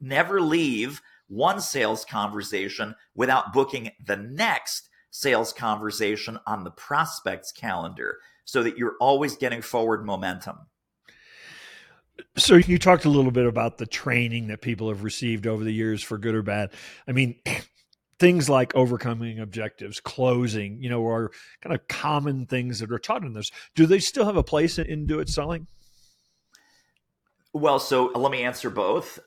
never 0.00 0.40
leave 0.40 1.00
one 1.32 1.60
sales 1.60 2.04
conversation 2.04 2.94
without 3.14 3.52
booking 3.52 3.90
the 4.04 4.16
next 4.16 4.90
sales 5.10 5.52
conversation 5.52 6.38
on 6.46 6.64
the 6.64 6.70
prospect's 6.70 7.52
calendar 7.52 8.18
so 8.44 8.62
that 8.62 8.76
you're 8.76 8.96
always 9.00 9.36
getting 9.36 9.62
forward 9.62 10.04
momentum. 10.04 10.58
So 12.36 12.56
you 12.56 12.78
talked 12.78 13.04
a 13.04 13.10
little 13.10 13.30
bit 13.30 13.46
about 13.46 13.78
the 13.78 13.86
training 13.86 14.48
that 14.48 14.60
people 14.60 14.88
have 14.88 15.04
received 15.04 15.46
over 15.46 15.64
the 15.64 15.72
years 15.72 16.02
for 16.02 16.18
good 16.18 16.34
or 16.34 16.42
bad. 16.42 16.70
I 17.08 17.12
mean, 17.12 17.36
things 18.18 18.48
like 18.48 18.74
overcoming 18.74 19.40
objectives, 19.40 20.00
closing, 20.00 20.82
you 20.82 20.90
know, 20.90 21.06
are 21.06 21.30
kind 21.62 21.74
of 21.74 21.88
common 21.88 22.46
things 22.46 22.80
that 22.80 22.92
are 22.92 22.98
taught 22.98 23.24
in 23.24 23.32
this. 23.32 23.50
Do 23.74 23.86
they 23.86 23.98
still 24.00 24.26
have 24.26 24.36
a 24.36 24.44
place 24.44 24.78
in 24.78 25.06
do 25.06 25.18
it 25.20 25.28
selling? 25.28 25.66
Well, 27.54 27.78
so 27.78 28.06
let 28.14 28.32
me 28.32 28.42
answer 28.42 28.70
both 28.70 29.18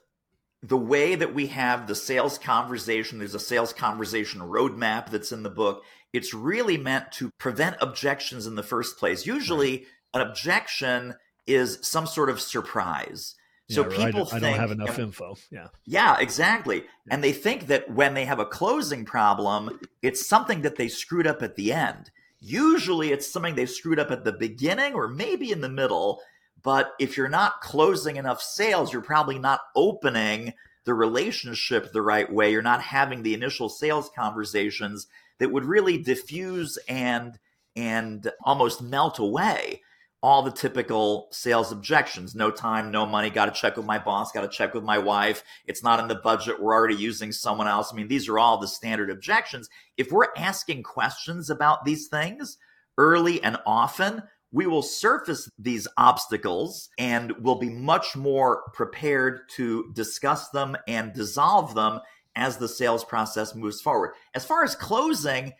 the 0.68 0.78
way 0.78 1.16
that 1.16 1.34
we 1.34 1.48
have 1.48 1.88
the 1.88 1.96
sales 1.96 2.38
conversation, 2.38 3.20
there's 3.20 3.36
a 3.36 3.40
sales 3.40 3.74
conversation 3.74 4.42
roadmap 4.42 5.10
that's 5.12 5.32
in 5.32 5.44
the 5.44 5.50
book. 5.50 5.84
It's 6.14 6.34
really 6.34 6.78
meant 6.78 7.12
to 7.14 7.30
prevent 7.38 7.78
objections 7.82 8.48
in 8.48 8.56
the 8.56 8.64
first 8.64 8.98
place. 8.98 9.26
Usually, 9.26 9.78
right. 9.78 9.88
an 10.16 10.22
objection 10.22 11.16
is 11.46 11.80
some 11.82 12.08
sort 12.08 12.30
of 12.30 12.42
surprise. 12.42 13.36
So 13.70 13.90
yeah, 13.90 14.06
people 14.06 14.22
I, 14.22 14.26
think 14.26 14.44
I 14.44 14.50
don't 14.50 14.60
have 14.60 14.72
enough 14.72 15.00
info. 15.00 15.36
Yeah. 15.52 15.68
Yeah, 15.86 16.20
exactly. 16.20 16.84
And 17.10 17.24
they 17.24 17.32
think 17.32 17.68
that 17.68 17.92
when 17.92 18.14
they 18.14 18.26
have 18.26 18.40
a 18.40 18.46
closing 18.46 19.06
problem, 19.06 19.80
it's 20.02 20.28
something 20.28 20.62
that 20.62 20.76
they 20.76 20.88
screwed 20.88 21.28
up 21.28 21.42
at 21.42 21.56
the 21.56 21.74
end. 21.74 22.12
Usually 22.40 23.12
it's 23.12 23.30
something 23.30 23.56
they 23.56 23.66
screwed 23.66 24.00
up 24.00 24.12
at 24.12 24.24
the 24.24 24.34
beginning 24.34 24.94
or 24.94 25.08
maybe 25.08 25.52
in 25.52 25.62
the 25.62 25.70
middle. 25.70 26.22
But 26.66 26.96
if 27.00 27.16
you're 27.16 27.30
not 27.30 27.62
closing 27.62 28.16
enough 28.16 28.42
sales, 28.42 28.92
you're 28.92 29.04
probably 29.04 29.38
not 29.38 29.62
opening 29.76 30.52
the 30.86 30.96
relationship 30.96 31.94
the 31.94 32.02
right 32.02 32.30
way. 32.32 32.52
You're 32.52 32.64
not 32.64 32.82
having 32.82 33.22
the 33.22 33.36
initial 33.36 33.70
sales 33.70 34.10
conversations 34.16 35.06
that 35.38 35.52
would 35.52 35.64
really 35.64 36.00
diffuse 36.00 36.78
and 36.90 37.38
and 37.76 38.32
almost 38.44 38.82
melt 38.82 39.20
away 39.20 39.82
all 40.24 40.42
the 40.42 40.52
typical 40.52 41.28
sales 41.32 41.72
objections. 41.72 42.34
No 42.34 42.50
time 42.50 42.90
no 42.90 43.06
money 43.06 43.30
got 43.30 43.46
to 43.46 43.52
check 43.52 43.78
with 43.78 43.86
my 43.86 44.00
boss 44.00 44.32
got 44.32 44.42
to 44.42 44.48
check 44.48 44.74
with 44.74 44.84
my 44.84 44.98
wife. 44.98 45.44
It's 45.68 45.84
not 45.84 46.00
in 46.00 46.08
the 46.08 46.16
budget 46.16 46.60
we're 46.60 46.74
already 46.74 46.96
using 46.96 47.32
someone 47.32 47.68
else. 47.68 47.94
I 47.94 47.96
mean 47.96 48.08
these 48.08 48.28
are 48.28 48.40
all 48.40 48.58
the 48.58 48.68
standard 48.68 49.12
objections. 49.12 49.70
If 49.98 50.12
we're 50.12 50.34
asking 50.36 50.82
questions 50.82 51.52
about 51.52 51.86
these 51.86 52.08
things 52.08 52.58
early 52.98 53.44
and 53.44 53.58
often 53.68 54.24
we 54.56 54.66
will 54.66 54.82
surface 54.82 55.50
these 55.60 55.86
obstacles 55.98 56.88
and 56.98 57.34
we'll 57.42 57.60
be 57.60 57.70
much 57.70 58.16
more 58.16 58.64
prepared 58.74 59.42
to 59.50 59.92
discuss 59.94 60.48
them 60.52 60.78
and 60.88 61.12
dissolve 61.12 61.76
them 61.76 62.00
as 62.38 62.56
the 62.56 62.70
sales 62.70 63.04
process 63.04 63.54
moves 63.54 63.82
forward. 63.82 64.14
As 64.34 64.46
far 64.46 64.64
as 64.64 64.74
closing, 64.74 65.52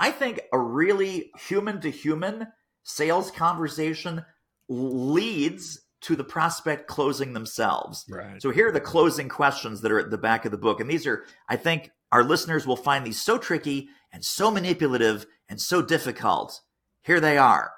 I 0.00 0.10
think 0.10 0.40
a 0.52 0.58
really 0.58 1.30
human 1.38 1.80
to 1.82 1.92
human 1.92 2.48
sales 2.82 3.30
conversation 3.30 4.24
leads 4.68 5.82
to 6.00 6.16
the 6.16 6.24
prospect 6.24 6.88
closing 6.88 7.34
themselves. 7.34 8.04
Right. 8.10 8.42
So 8.42 8.50
here 8.50 8.70
are 8.70 8.72
the 8.72 8.80
closing 8.80 9.28
questions 9.28 9.80
that 9.82 9.92
are 9.92 10.00
at 10.00 10.10
the 10.10 10.18
back 10.18 10.44
of 10.44 10.50
the 10.50 10.58
book. 10.58 10.80
And 10.80 10.90
these 10.90 11.06
are, 11.06 11.24
I 11.48 11.54
think, 11.54 11.92
our 12.10 12.24
listeners 12.24 12.66
will 12.66 12.74
find 12.74 13.06
these 13.06 13.22
so 13.22 13.38
tricky 13.38 13.90
and 14.12 14.24
so 14.24 14.50
manipulative 14.50 15.24
and 15.48 15.60
so 15.60 15.82
difficult. 15.82 16.60
Here 17.04 17.20
they 17.20 17.38
are 17.38 17.70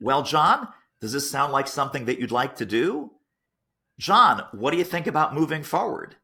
well, 0.00 0.22
John, 0.22 0.68
does 1.00 1.12
this 1.12 1.30
sound 1.30 1.52
like 1.52 1.68
something 1.68 2.06
that 2.06 2.18
you'd 2.18 2.30
like 2.30 2.56
to 2.56 2.66
do? 2.66 3.12
John, 3.98 4.44
what 4.52 4.70
do 4.70 4.76
you 4.76 4.84
think 4.84 5.06
about 5.06 5.34
moving 5.34 5.62
forward? 5.62 6.16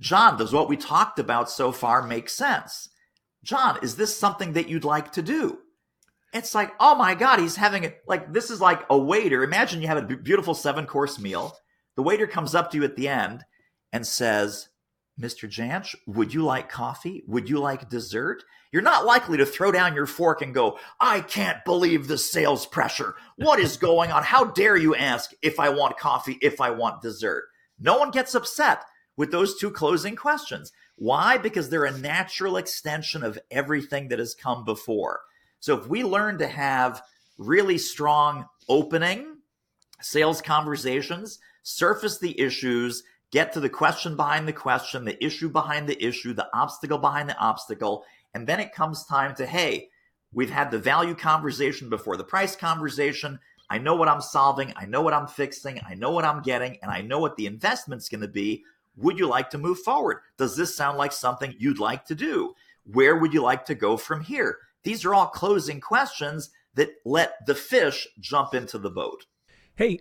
John, 0.00 0.38
does 0.38 0.52
what 0.52 0.68
we 0.68 0.76
talked 0.76 1.18
about 1.18 1.50
so 1.50 1.72
far 1.72 2.02
make 2.02 2.28
sense? 2.28 2.88
John, 3.42 3.78
is 3.82 3.96
this 3.96 4.16
something 4.16 4.52
that 4.52 4.68
you'd 4.68 4.84
like 4.84 5.12
to 5.12 5.22
do? 5.22 5.58
It's 6.32 6.54
like, 6.54 6.72
oh 6.78 6.94
my 6.94 7.14
God, 7.14 7.38
he's 7.38 7.56
having 7.56 7.84
it. 7.84 8.02
Like, 8.06 8.32
this 8.32 8.50
is 8.50 8.60
like 8.60 8.84
a 8.90 8.98
waiter. 8.98 9.42
Imagine 9.42 9.80
you 9.80 9.88
have 9.88 9.98
a 10.10 10.16
beautiful 10.16 10.54
seven 10.54 10.86
course 10.86 11.18
meal. 11.18 11.56
The 11.96 12.02
waiter 12.02 12.26
comes 12.26 12.54
up 12.54 12.70
to 12.70 12.76
you 12.76 12.84
at 12.84 12.96
the 12.96 13.08
end 13.08 13.44
and 13.92 14.06
says, 14.06 14.68
Mr. 15.20 15.50
Jantsch, 15.50 15.94
would 16.06 16.32
you 16.32 16.44
like 16.44 16.68
coffee? 16.68 17.24
Would 17.26 17.48
you 17.48 17.58
like 17.58 17.88
dessert? 17.88 18.44
You're 18.70 18.82
not 18.82 19.04
likely 19.04 19.38
to 19.38 19.46
throw 19.46 19.72
down 19.72 19.94
your 19.94 20.06
fork 20.06 20.42
and 20.42 20.54
go, 20.54 20.78
I 21.00 21.20
can't 21.20 21.64
believe 21.64 22.06
the 22.06 22.18
sales 22.18 22.66
pressure. 22.66 23.16
What 23.36 23.58
is 23.58 23.76
going 23.76 24.12
on? 24.12 24.22
How 24.22 24.44
dare 24.44 24.76
you 24.76 24.94
ask 24.94 25.32
if 25.42 25.58
I 25.58 25.70
want 25.70 25.98
coffee, 25.98 26.38
if 26.40 26.60
I 26.60 26.70
want 26.70 27.02
dessert? 27.02 27.44
No 27.80 27.98
one 27.98 28.10
gets 28.10 28.34
upset 28.34 28.84
with 29.16 29.32
those 29.32 29.58
two 29.58 29.70
closing 29.70 30.14
questions. 30.14 30.72
Why? 30.96 31.38
Because 31.38 31.68
they're 31.68 31.84
a 31.84 31.98
natural 31.98 32.56
extension 32.56 33.24
of 33.24 33.38
everything 33.50 34.08
that 34.08 34.18
has 34.18 34.34
come 34.34 34.64
before. 34.64 35.20
So 35.60 35.76
if 35.76 35.88
we 35.88 36.04
learn 36.04 36.38
to 36.38 36.46
have 36.46 37.02
really 37.36 37.78
strong 37.78 38.46
opening 38.68 39.38
sales 40.00 40.40
conversations, 40.40 41.38
surface 41.62 42.18
the 42.18 42.38
issues, 42.40 43.02
get 43.30 43.52
to 43.52 43.60
the 43.60 43.68
question 43.68 44.16
behind 44.16 44.48
the 44.48 44.52
question, 44.52 45.04
the 45.04 45.22
issue 45.24 45.48
behind 45.48 45.88
the 45.88 46.02
issue, 46.02 46.32
the 46.32 46.48
obstacle 46.54 46.98
behind 46.98 47.28
the 47.28 47.38
obstacle, 47.38 48.04
and 48.34 48.46
then 48.46 48.60
it 48.60 48.74
comes 48.74 49.04
time 49.06 49.34
to, 49.36 49.46
hey, 49.46 49.88
we've 50.32 50.50
had 50.50 50.70
the 50.70 50.78
value 50.78 51.14
conversation 51.14 51.88
before 51.88 52.16
the 52.16 52.24
price 52.24 52.56
conversation. 52.56 53.38
I 53.70 53.78
know 53.78 53.94
what 53.94 54.08
I'm 54.08 54.20
solving. 54.20 54.72
I 54.76 54.86
know 54.86 55.02
what 55.02 55.14
I'm 55.14 55.26
fixing. 55.26 55.80
I 55.86 55.94
know 55.94 56.10
what 56.10 56.24
I'm 56.24 56.42
getting. 56.42 56.78
And 56.82 56.90
I 56.90 57.02
know 57.02 57.18
what 57.18 57.36
the 57.36 57.46
investment's 57.46 58.08
going 58.08 58.22
to 58.22 58.28
be. 58.28 58.64
Would 58.96 59.18
you 59.18 59.26
like 59.26 59.50
to 59.50 59.58
move 59.58 59.78
forward? 59.80 60.18
Does 60.36 60.56
this 60.56 60.74
sound 60.74 60.98
like 60.98 61.12
something 61.12 61.54
you'd 61.58 61.78
like 61.78 62.04
to 62.06 62.14
do? 62.14 62.54
Where 62.84 63.16
would 63.16 63.34
you 63.34 63.42
like 63.42 63.64
to 63.66 63.74
go 63.74 63.96
from 63.96 64.22
here? 64.22 64.58
These 64.82 65.04
are 65.04 65.14
all 65.14 65.26
closing 65.26 65.80
questions 65.80 66.50
that 66.74 66.90
let 67.04 67.46
the 67.46 67.54
fish 67.54 68.06
jump 68.20 68.54
into 68.54 68.78
the 68.78 68.90
boat. 68.90 69.26
Hey, 69.74 70.00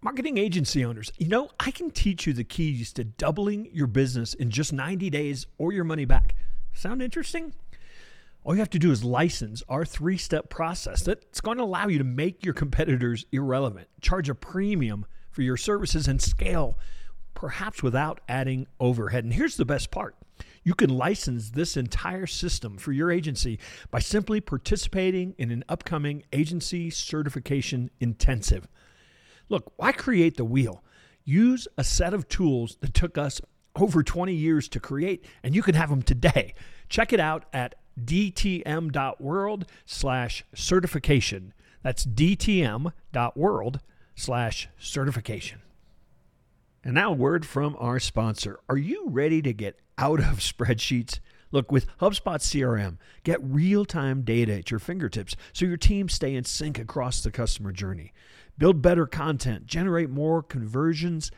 marketing 0.00 0.38
agency 0.38 0.84
owners, 0.84 1.12
you 1.18 1.28
know, 1.28 1.50
I 1.58 1.70
can 1.70 1.90
teach 1.90 2.26
you 2.26 2.32
the 2.32 2.44
keys 2.44 2.92
to 2.94 3.04
doubling 3.04 3.68
your 3.72 3.86
business 3.86 4.34
in 4.34 4.50
just 4.50 4.72
90 4.72 5.10
days 5.10 5.46
or 5.58 5.72
your 5.72 5.84
money 5.84 6.04
back. 6.04 6.34
Sound 6.72 7.02
interesting? 7.02 7.54
All 8.44 8.54
you 8.54 8.60
have 8.60 8.70
to 8.70 8.78
do 8.78 8.92
is 8.92 9.04
license 9.04 9.62
our 9.68 9.84
three 9.84 10.16
step 10.16 10.48
process 10.48 11.02
that's 11.02 11.40
going 11.40 11.58
to 11.58 11.64
allow 11.64 11.88
you 11.88 11.98
to 11.98 12.04
make 12.04 12.44
your 12.44 12.54
competitors 12.54 13.26
irrelevant, 13.32 13.88
charge 14.00 14.28
a 14.28 14.34
premium 14.34 15.04
for 15.30 15.42
your 15.42 15.56
services, 15.56 16.08
and 16.08 16.22
scale, 16.22 16.78
perhaps 17.34 17.82
without 17.82 18.20
adding 18.28 18.66
overhead. 18.80 19.24
And 19.24 19.34
here's 19.34 19.56
the 19.56 19.64
best 19.64 19.90
part 19.90 20.14
you 20.62 20.74
can 20.74 20.90
license 20.90 21.50
this 21.50 21.76
entire 21.76 22.26
system 22.26 22.78
for 22.78 22.92
your 22.92 23.10
agency 23.10 23.58
by 23.90 23.98
simply 23.98 24.40
participating 24.40 25.34
in 25.38 25.50
an 25.50 25.64
upcoming 25.68 26.22
agency 26.32 26.90
certification 26.90 27.90
intensive. 28.00 28.68
Look, 29.48 29.72
why 29.76 29.92
create 29.92 30.36
the 30.36 30.44
wheel? 30.44 30.82
Use 31.24 31.68
a 31.76 31.84
set 31.84 32.14
of 32.14 32.28
tools 32.28 32.76
that 32.80 32.94
took 32.94 33.18
us 33.18 33.40
over 33.76 34.02
20 34.02 34.32
years 34.32 34.68
to 34.70 34.80
create, 34.80 35.24
and 35.42 35.54
you 35.54 35.62
can 35.62 35.74
have 35.74 35.90
them 35.90 36.02
today. 36.02 36.54
Check 36.88 37.12
it 37.12 37.20
out 37.20 37.44
at 37.52 37.74
dtm.world 38.02 39.66
slash 39.84 40.44
certification. 40.54 41.54
That's 41.82 42.04
dtm.world 42.04 43.80
slash 44.14 44.68
certification. 44.78 45.60
And 46.84 46.94
now, 46.94 47.10
a 47.10 47.14
word 47.14 47.44
from 47.44 47.76
our 47.78 47.98
sponsor. 47.98 48.60
Are 48.68 48.76
you 48.76 49.08
ready 49.08 49.42
to 49.42 49.52
get 49.52 49.78
out 49.96 50.20
of 50.20 50.24
spreadsheets? 50.38 51.20
Look, 51.50 51.72
with 51.72 51.86
HubSpot 51.98 52.38
CRM, 52.38 52.98
get 53.24 53.42
real 53.42 53.84
time 53.84 54.22
data 54.22 54.54
at 54.54 54.70
your 54.70 54.80
fingertips 54.80 55.34
so 55.52 55.64
your 55.64 55.76
teams 55.76 56.12
stay 56.12 56.34
in 56.34 56.44
sync 56.44 56.78
across 56.78 57.22
the 57.22 57.30
customer 57.30 57.72
journey. 57.72 58.12
Build 58.58 58.82
better 58.82 59.06
content, 59.06 59.66
generate 59.66 60.10
more 60.10 60.42
conversions 60.42 61.30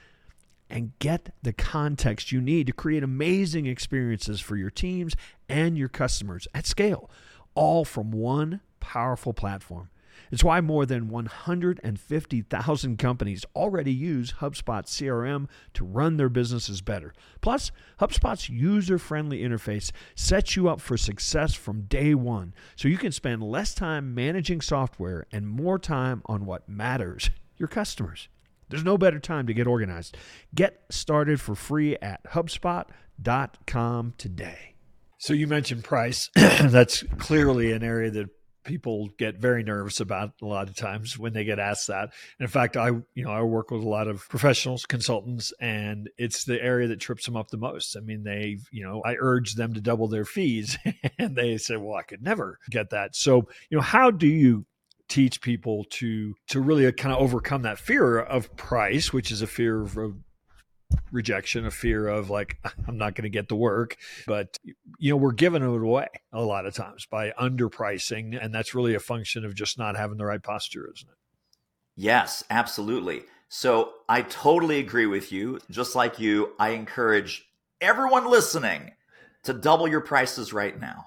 and 0.69 0.93
get 1.01 1.35
the 1.43 1.53
context 1.53 2.33
you 2.33 2.41
need 2.41 2.67
to 2.67 2.73
create 2.73 3.03
amazing 3.03 3.67
experiences 3.67 4.41
for 4.41 4.57
your 4.57 4.71
teams 4.71 5.15
and 5.49 5.77
your 5.77 5.89
customers 5.89 6.47
at 6.55 6.67
scale, 6.67 7.11
all 7.55 7.85
from 7.85 8.11
one 8.11 8.61
powerful 8.79 9.33
platform. 9.33 9.91
It's 10.31 10.45
why 10.45 10.61
more 10.61 10.87
than 10.87 11.09
150,000 11.09 12.97
companies 12.99 13.45
already 13.55 13.93
use 13.93 14.35
HubSpot 14.41 14.85
CRM 14.85 15.49
to 15.75 15.85
run 15.85 16.17
their 16.17 16.29
businesses 16.29 16.81
better. 16.81 17.13
Plus, 17.41 17.73
HubSpot's 18.01 18.49
user 18.49 18.99
friendly 18.99 19.43
interface 19.43 19.91
sets 20.15 20.57
you 20.57 20.69
up 20.69 20.81
for 20.81 20.97
success 20.97 21.55
from 21.55 21.83
day 21.83 22.15
one 22.15 22.55
so 22.77 22.89
you 22.89 22.99
can 22.99 23.13
spend 23.13 23.43
less 23.43 23.75
time 23.75 24.15
managing 24.15 24.61
software 24.61 25.27
and 25.33 25.49
more 25.49 25.79
time 25.79 26.23
on 26.27 26.47
what 26.47 26.69
matters 26.69 27.31
your 27.57 27.69
customers. 27.69 28.29
There's 28.69 28.85
no 28.85 28.97
better 28.97 29.19
time 29.19 29.49
to 29.49 29.55
get 29.55 29.67
organized. 29.67 30.17
Get 30.55 30.83
started 30.91 31.41
for 31.41 31.57
free 31.57 31.97
at 31.97 32.23
HubSpot.com 32.25 34.15
today. 34.17 34.75
So 35.19 35.35
you 35.35 35.47
mentioned 35.49 35.85
price. 35.85 36.31
That's 36.35 37.03
clearly 37.19 37.73
an 37.73 37.83
area 37.83 38.11
that 38.13 38.29
people 38.65 39.09
get 39.19 39.39
very 39.39 39.63
nervous 39.63 40.01
about 40.01 40.33
a 40.43 40.47
lot 40.47 40.69
of 40.69 40.77
times 40.77 41.19
when 41.19 41.33
they 41.33 41.45
get 41.45 41.59
asked 41.59 41.89
that. 41.89 42.13
And 42.39 42.47
in 42.47 42.49
fact, 42.49 42.77
I 42.77 42.89
you 42.89 43.25
know 43.25 43.31
I 43.31 43.43
work 43.43 43.71
with 43.71 43.83
a 43.83 43.89
lot 43.89 44.09
of 44.09 44.29
professionals, 44.29 44.87
consultants, 44.87 45.53
and 45.61 46.11
it's 46.19 46.45
the 46.45 46.63
area 46.63 46.89
that 46.89 47.01
trips 47.01 47.25
them 47.25 47.37
up 47.37 47.49
the 47.51 47.57
most. 47.57 47.97
I 47.97 48.01
mean, 48.01 48.25
they 48.25 48.59
you 48.71 48.85
know 48.85 49.03
I 49.05 49.17
urge 49.19 49.55
them 49.55 49.75
to 49.75 49.81
double 49.81 50.09
their 50.09 50.25
fees, 50.25 50.79
and 51.19 51.37
they 51.37 51.57
say, 51.59 51.77
"Well, 51.77 51.97
I 51.97 52.03
could 52.03 52.23
never 52.23 52.59
get 52.71 52.91
that." 52.91 53.17
So 53.17 53.49
you 53.71 53.77
know, 53.77 53.83
how 53.83 54.11
do 54.11 54.27
you 54.27 54.67
teach 55.09 55.41
people 55.41 55.85
to 55.91 56.35
to 56.49 56.61
really 56.61 56.91
kind 56.93 57.15
of 57.15 57.21
overcome 57.21 57.63
that 57.63 57.79
fear 57.79 58.19
of 58.19 58.57
price, 58.57 59.13
which 59.13 59.31
is 59.31 59.43
a 59.43 59.47
fear 59.47 59.83
of 59.83 59.99
rejection, 61.13 61.67
a 61.67 61.71
fear 61.71 62.07
of 62.09 62.31
like, 62.31 62.59
I'm 62.89 62.99
not 62.99 63.15
going 63.15 63.25
to 63.25 63.31
get 63.31 63.49
the 63.49 63.57
work. 63.57 63.97
But, 64.27 64.57
you 64.99 65.11
know, 65.11 65.17
we're 65.17 65.33
giving 65.33 65.63
it 65.63 65.67
away 65.67 66.09
a 66.33 66.43
lot 66.43 66.67
of 66.67 66.75
times 66.75 67.07
by 67.07 67.31
underpricing. 67.31 68.43
And 68.43 68.55
that's 68.55 68.75
really 68.75 68.95
a 68.95 69.01
function 69.01 69.45
of 69.45 69.55
just 69.55 69.79
not 69.79 69.97
having 69.97 70.19
the 70.19 70.27
right 70.27 70.43
posture, 70.43 70.91
isn't 70.95 71.09
it? 71.09 71.17
Yes, 71.97 72.45
absolutely. 72.51 73.23
So 73.49 73.93
I 74.09 74.23
totally 74.23 74.79
agree 74.79 75.07
with 75.07 75.33
you. 75.33 75.59
Just 75.71 75.95
like 75.95 76.19
you, 76.19 76.53
I 76.59 76.71
encourage 76.71 77.47
everyone 77.81 78.31
listening 78.31 78.93
to 79.43 79.53
double 79.53 79.89
your 79.89 80.01
prices 80.01 80.53
right 80.53 80.79
now. 80.79 81.05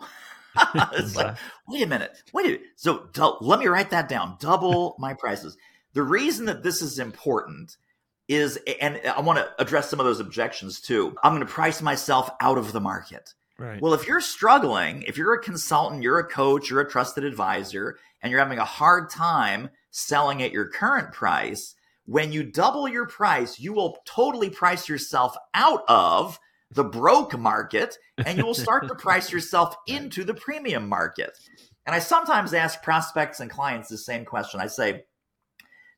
it's 0.94 1.16
like, 1.16 1.38
wait 1.68 1.84
a 1.84 1.88
minute, 1.88 2.12
wait 2.34 2.46
a 2.46 2.50
minute. 2.50 2.62
So 2.75 3.08
let 3.42 3.60
me 3.60 3.68
write 3.68 3.90
that 3.92 4.10
down. 4.10 4.38
Double 4.40 4.96
my 5.00 5.13
prices. 5.13 5.58
The 5.94 6.04
reason 6.04 6.46
that 6.46 6.63
this 6.63 6.82
is 6.82 7.00
important 7.00 7.78
is, 8.27 8.58
and 8.80 9.00
I 9.06 9.22
want 9.22 9.39
to 9.39 9.50
address 9.60 9.89
some 9.89 10.00
of 10.00 10.06
those 10.06 10.20
objections 10.20 10.80
too. 10.80 11.15
I'm 11.24 11.34
going 11.34 11.46
to 11.46 11.51
price 11.51 11.82
myself 11.82 12.30
out 12.42 12.58
of 12.58 12.72
the 12.72 12.80
market. 12.80 13.34
Right. 13.60 13.82
Well, 13.82 13.94
if 13.94 14.08
you're 14.08 14.22
struggling, 14.22 15.03
if 15.03 15.18
you're 15.18 15.34
a 15.34 15.42
consultant, 15.42 16.03
you're 16.03 16.20
a 16.20 16.27
coach, 16.27 16.70
you're 16.70 16.82
a 16.82 16.89
trusted 16.89 17.24
advisor, 17.24 17.98
and 18.22 18.32
you're 18.32 18.39
having 18.39 18.60
a 18.60 18.65
hard 18.65 19.10
time 19.10 19.70
selling 19.92 20.42
at 20.42 20.51
your 20.51 20.68
current 20.68 21.13
price, 21.13 21.75
when 22.06 22.32
you 22.32 22.44
double 22.44 22.88
your 22.88 23.08
price, 23.08 23.60
you 23.60 23.74
will 23.74 23.98
totally 24.06 24.50
price 24.50 24.89
yourself 24.89 25.36
out 25.53 25.84
of 25.88 26.39
the 26.72 26.84
broke 26.84 27.38
market 27.38 27.98
and 28.25 28.38
you 28.38 28.46
will 28.46 28.53
start 28.56 28.88
to 28.88 28.96
price 28.96 29.32
yourself 29.32 29.75
into 29.88 30.24
the 30.24 30.34
premium 30.34 30.89
market. 30.89 31.38
And 31.86 31.96
I 31.96 32.00
sometimes 32.00 32.53
ask 32.53 32.82
prospects 32.82 33.39
and 33.39 33.50
clients 33.50 33.89
the 33.89 33.98
same 33.98 34.25
question. 34.25 34.60
I 34.60 34.68
say, 34.68 35.03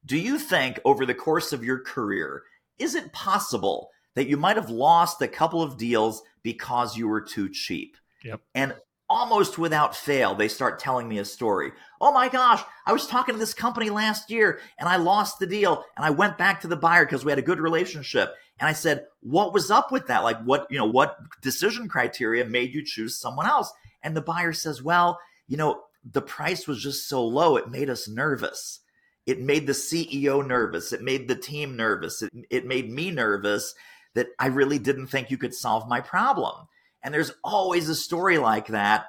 do 0.06 0.18
you 0.18 0.38
think 0.38 0.80
over 0.86 1.06
the 1.06 1.16
course 1.16 1.52
of 1.54 1.64
your 1.64 1.80
career, 1.80 2.44
is 2.78 2.96
it 2.96 3.14
possible 3.14 3.90
that 4.16 4.28
you 4.28 4.38
might 4.38 4.56
have 4.56 4.70
lost 4.70 5.22
a 5.22 5.28
couple 5.28 5.62
of 5.62 5.78
deals 5.78 6.22
because 6.44 6.98
you 6.98 7.08
were 7.08 7.22
too 7.22 7.50
cheap? 7.50 7.98
Yep. 8.24 8.42
And 8.54 8.76
almost 9.10 9.58
without 9.58 9.96
fail, 9.96 10.36
they 10.36 10.48
start 10.48 10.80
telling 10.80 11.08
me 11.08 11.20
a 11.20 11.26
story. 11.26 11.72
Oh 12.02 12.12
my 12.12 12.30
gosh, 12.30 12.62
I 12.86 12.94
was 12.94 13.08
talking 13.08 13.36
to 13.36 13.40
this 13.40 13.54
company 13.54 13.90
last 13.90 14.32
year 14.32 14.60
and 14.80 14.90
I 14.90 14.98
lost 14.98 15.40
the 15.40 15.48
deal 15.48 15.84
and 15.96 16.06
I 16.06 16.10
went 16.10 16.38
back 16.38 16.62
to 16.62 16.68
the 16.68 16.76
buyer 16.76 17.06
because 17.06 17.24
we 17.24 17.32
had 17.32 17.40
a 17.40 17.44
good 17.44 17.60
relationship. 17.60 18.34
And 18.60 18.68
I 18.68 18.74
said, 18.74 19.06
what 19.22 19.54
was 19.54 19.70
up 19.70 19.92
with 19.92 20.08
that? 20.08 20.24
Like 20.24 20.42
what, 20.44 20.68
you 20.70 20.78
know, 20.78 20.86
what 20.86 21.18
decision 21.42 21.88
criteria 21.88 22.46
made 22.46 22.74
you 22.74 22.84
choose 22.84 23.20
someone 23.20 23.48
else? 23.48 23.72
And 24.02 24.16
the 24.16 24.22
buyer 24.22 24.54
says, 24.54 24.82
well, 24.82 25.20
you 25.48 25.58
know, 25.58 25.82
the 26.10 26.22
price 26.22 26.68
was 26.68 26.82
just 26.82 27.10
so 27.10 27.26
low, 27.26 27.58
it 27.58 27.70
made 27.70 27.90
us 27.90 28.08
nervous. 28.08 28.80
It 29.26 29.42
made 29.42 29.68
the 29.68 29.74
CEO 29.74 30.46
nervous. 30.46 30.94
It 30.94 31.02
made 31.02 31.28
the 31.28 31.36
team 31.36 31.76
nervous. 31.76 32.22
It, 32.22 32.32
it 32.50 32.66
made 32.66 32.92
me 32.92 33.12
nervous 33.12 33.74
that 34.14 34.28
I 34.40 34.48
really 34.48 34.80
didn't 34.80 35.08
think 35.08 35.32
you 35.32 35.38
could 35.38 35.54
solve 35.54 35.88
my 35.88 36.02
problem. 36.02 36.68
And 37.04 37.14
there's 37.14 37.32
always 37.44 37.90
a 37.90 37.96
story 37.96 38.38
like 38.38 38.68
that. 38.68 39.08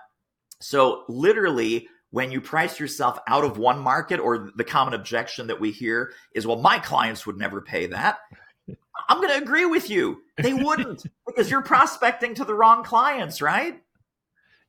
So, 0.61 1.05
literally, 1.09 1.89
when 2.11 2.31
you 2.31 2.41
price 2.41 2.81
yourself 2.81 3.19
out 3.29 3.45
of 3.45 3.59
one 3.59 3.79
market, 3.79 4.21
or 4.21 4.51
the 4.57 4.65
common 4.65 4.95
objection 4.95 5.49
that 5.49 5.61
we 5.61 5.71
hear 5.71 6.13
is, 6.35 6.47
well, 6.47 6.61
my 6.61 6.79
clients 6.79 7.27
would 7.27 7.37
never 7.37 7.61
pay 7.61 7.87
that. 7.87 8.19
I'm 9.09 9.19
going 9.19 9.29
to 9.29 9.43
agree 9.43 9.67
with 9.67 9.91
you. 9.91 10.23
They 10.39 10.55
wouldn't 10.55 11.05
because 11.27 11.51
you're 11.51 11.63
prospecting 11.63 12.35
to 12.37 12.45
the 12.45 12.55
wrong 12.55 12.85
clients, 12.85 13.43
right? 13.43 13.81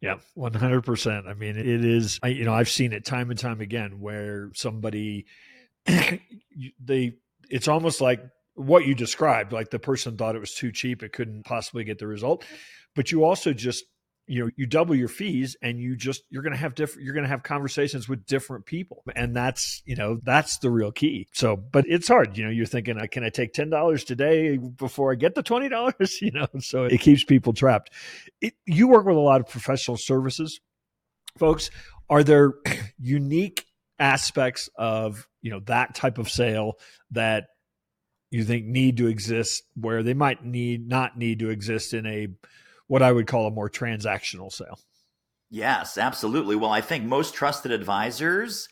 Yeah, 0.02 0.18
100%. 0.38 1.28
I 1.28 1.34
mean, 1.34 1.58
it 1.58 1.66
is, 1.84 2.20
I, 2.22 2.28
you 2.28 2.46
know, 2.46 2.54
I've 2.54 2.70
seen 2.70 2.94
it 2.94 3.04
time 3.04 3.32
and 3.32 3.40
time 3.40 3.62
again 3.62 4.00
where 4.00 4.52
somebody, 4.54 5.26
they, 5.86 7.14
it's 7.50 7.68
almost 7.68 8.00
like 8.00 8.22
what 8.54 8.86
you 8.86 8.94
described, 8.94 9.54
like 9.54 9.72
the 9.72 9.80
person 9.80 10.16
thought 10.16 10.36
it 10.36 10.40
was 10.40 10.54
too 10.54 10.72
cheap, 10.72 11.02
it 11.02 11.14
couldn't 11.14 11.46
possibly 11.46 11.84
get 11.84 11.98
the 11.98 12.08
result. 12.08 12.46
But 12.96 13.12
you 13.12 13.24
also 13.24 13.54
just 13.54 13.86
you 14.28 14.44
know 14.44 14.52
you 14.56 14.66
double 14.66 14.94
your 14.94 15.08
fees 15.08 15.56
and 15.62 15.80
you 15.80 15.96
just 15.96 16.24
you're 16.30 16.44
going 16.44 16.54
to 16.54 16.60
have 16.60 16.76
different 16.76 17.06
you're 17.06 17.14
going 17.14 17.24
to 17.24 17.30
have 17.30 17.44
conversations 17.44 18.08
with 18.08 18.26
different 18.26 18.66
people. 18.66 19.04
And 19.16 19.36
that's 19.36 19.82
you 19.86 19.96
know 19.96 20.20
that's 20.24 20.58
the 20.58 20.70
real 20.70 20.92
key. 20.92 21.28
So 21.34 21.56
but 21.56 21.86
it's 21.88 22.08
hard 22.08 22.38
you 22.38 22.44
know 22.44 22.52
you're 22.52 22.66
thinking 22.66 23.00
can 23.12 23.24
i 23.24 23.30
take 23.30 23.54
$10 23.54 24.06
today 24.06 24.58
before 24.58 25.12
i 25.12 25.16
get 25.16 25.36
the 25.36 25.44
$20 25.44 26.22
you 26.22 26.32
know 26.32 26.48
so 26.60 26.84
it 26.84 27.00
keeps 27.00 27.24
people 27.24 27.54
trapped. 27.54 27.92
It, 28.42 28.54
you 28.66 28.88
work 28.88 29.06
with 29.06 29.18
a 29.18 29.20
lot 29.20 29.42
of 29.42 29.48
professional 29.48 29.98
services 29.98 30.60
folks. 31.38 31.70
Are 32.10 32.24
there 32.24 32.54
unique 33.00 33.66
aspects 34.00 34.70
of 34.76 35.28
you 35.42 35.52
know 35.52 35.62
that 35.62 35.96
type 35.96 36.18
of 36.18 36.30
sale 36.30 36.74
that 37.12 37.48
you 38.30 38.44
think 38.44 38.66
need 38.66 38.98
to 38.98 39.08
exist 39.08 39.64
where 39.76 40.04
they 40.04 40.14
might 40.14 40.44
need 40.44 40.88
not 40.88 41.18
need 41.18 41.40
to 41.40 41.50
exist 41.50 41.94
in 41.94 42.06
a 42.06 42.28
what 42.88 43.02
I 43.02 43.12
would 43.12 43.28
call 43.28 43.48
a 43.48 43.52
more 43.52 43.70
transactional 43.70 44.52
sale. 44.52 44.80
Yes, 45.50 45.98
absolutely. 45.98 46.56
Well, 46.56 46.72
I 46.72 46.82
think 46.82 47.06
most 47.06 47.34
trusted 47.34 47.72
advisors, 47.72 48.68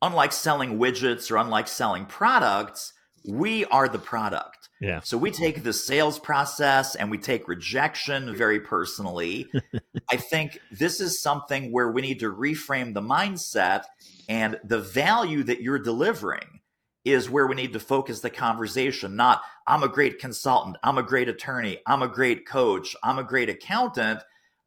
unlike 0.00 0.32
selling 0.32 0.78
widgets 0.78 1.30
or 1.30 1.36
unlike 1.36 1.66
selling 1.66 2.06
products, 2.06 2.92
we 3.28 3.64
are 3.66 3.88
the 3.88 3.98
product. 3.98 4.68
Yeah. 4.80 5.00
So 5.04 5.16
we 5.16 5.30
take 5.30 5.62
the 5.62 5.72
sales 5.72 6.18
process 6.18 6.96
and 6.96 7.10
we 7.10 7.18
take 7.18 7.46
rejection 7.46 8.34
very 8.34 8.60
personally. 8.60 9.48
I 10.10 10.16
think 10.16 10.58
this 10.72 11.00
is 11.00 11.22
something 11.22 11.70
where 11.70 11.90
we 11.90 12.02
need 12.02 12.20
to 12.20 12.32
reframe 12.32 12.94
the 12.94 13.00
mindset 13.00 13.84
and 14.28 14.58
the 14.64 14.80
value 14.80 15.44
that 15.44 15.62
you're 15.62 15.78
delivering 15.78 16.60
is 17.04 17.28
where 17.28 17.46
we 17.46 17.56
need 17.56 17.72
to 17.72 17.80
focus 17.80 18.20
the 18.20 18.30
conversation, 18.30 19.16
not 19.16 19.42
I'm 19.66 19.82
a 19.82 19.88
great 19.88 20.18
consultant, 20.18 20.76
I'm 20.82 20.98
a 20.98 21.02
great 21.02 21.28
attorney, 21.28 21.78
I'm 21.86 22.02
a 22.02 22.08
great 22.08 22.46
coach, 22.46 22.94
I'm 23.02 23.18
a 23.18 23.24
great 23.24 23.48
accountant. 23.48 24.20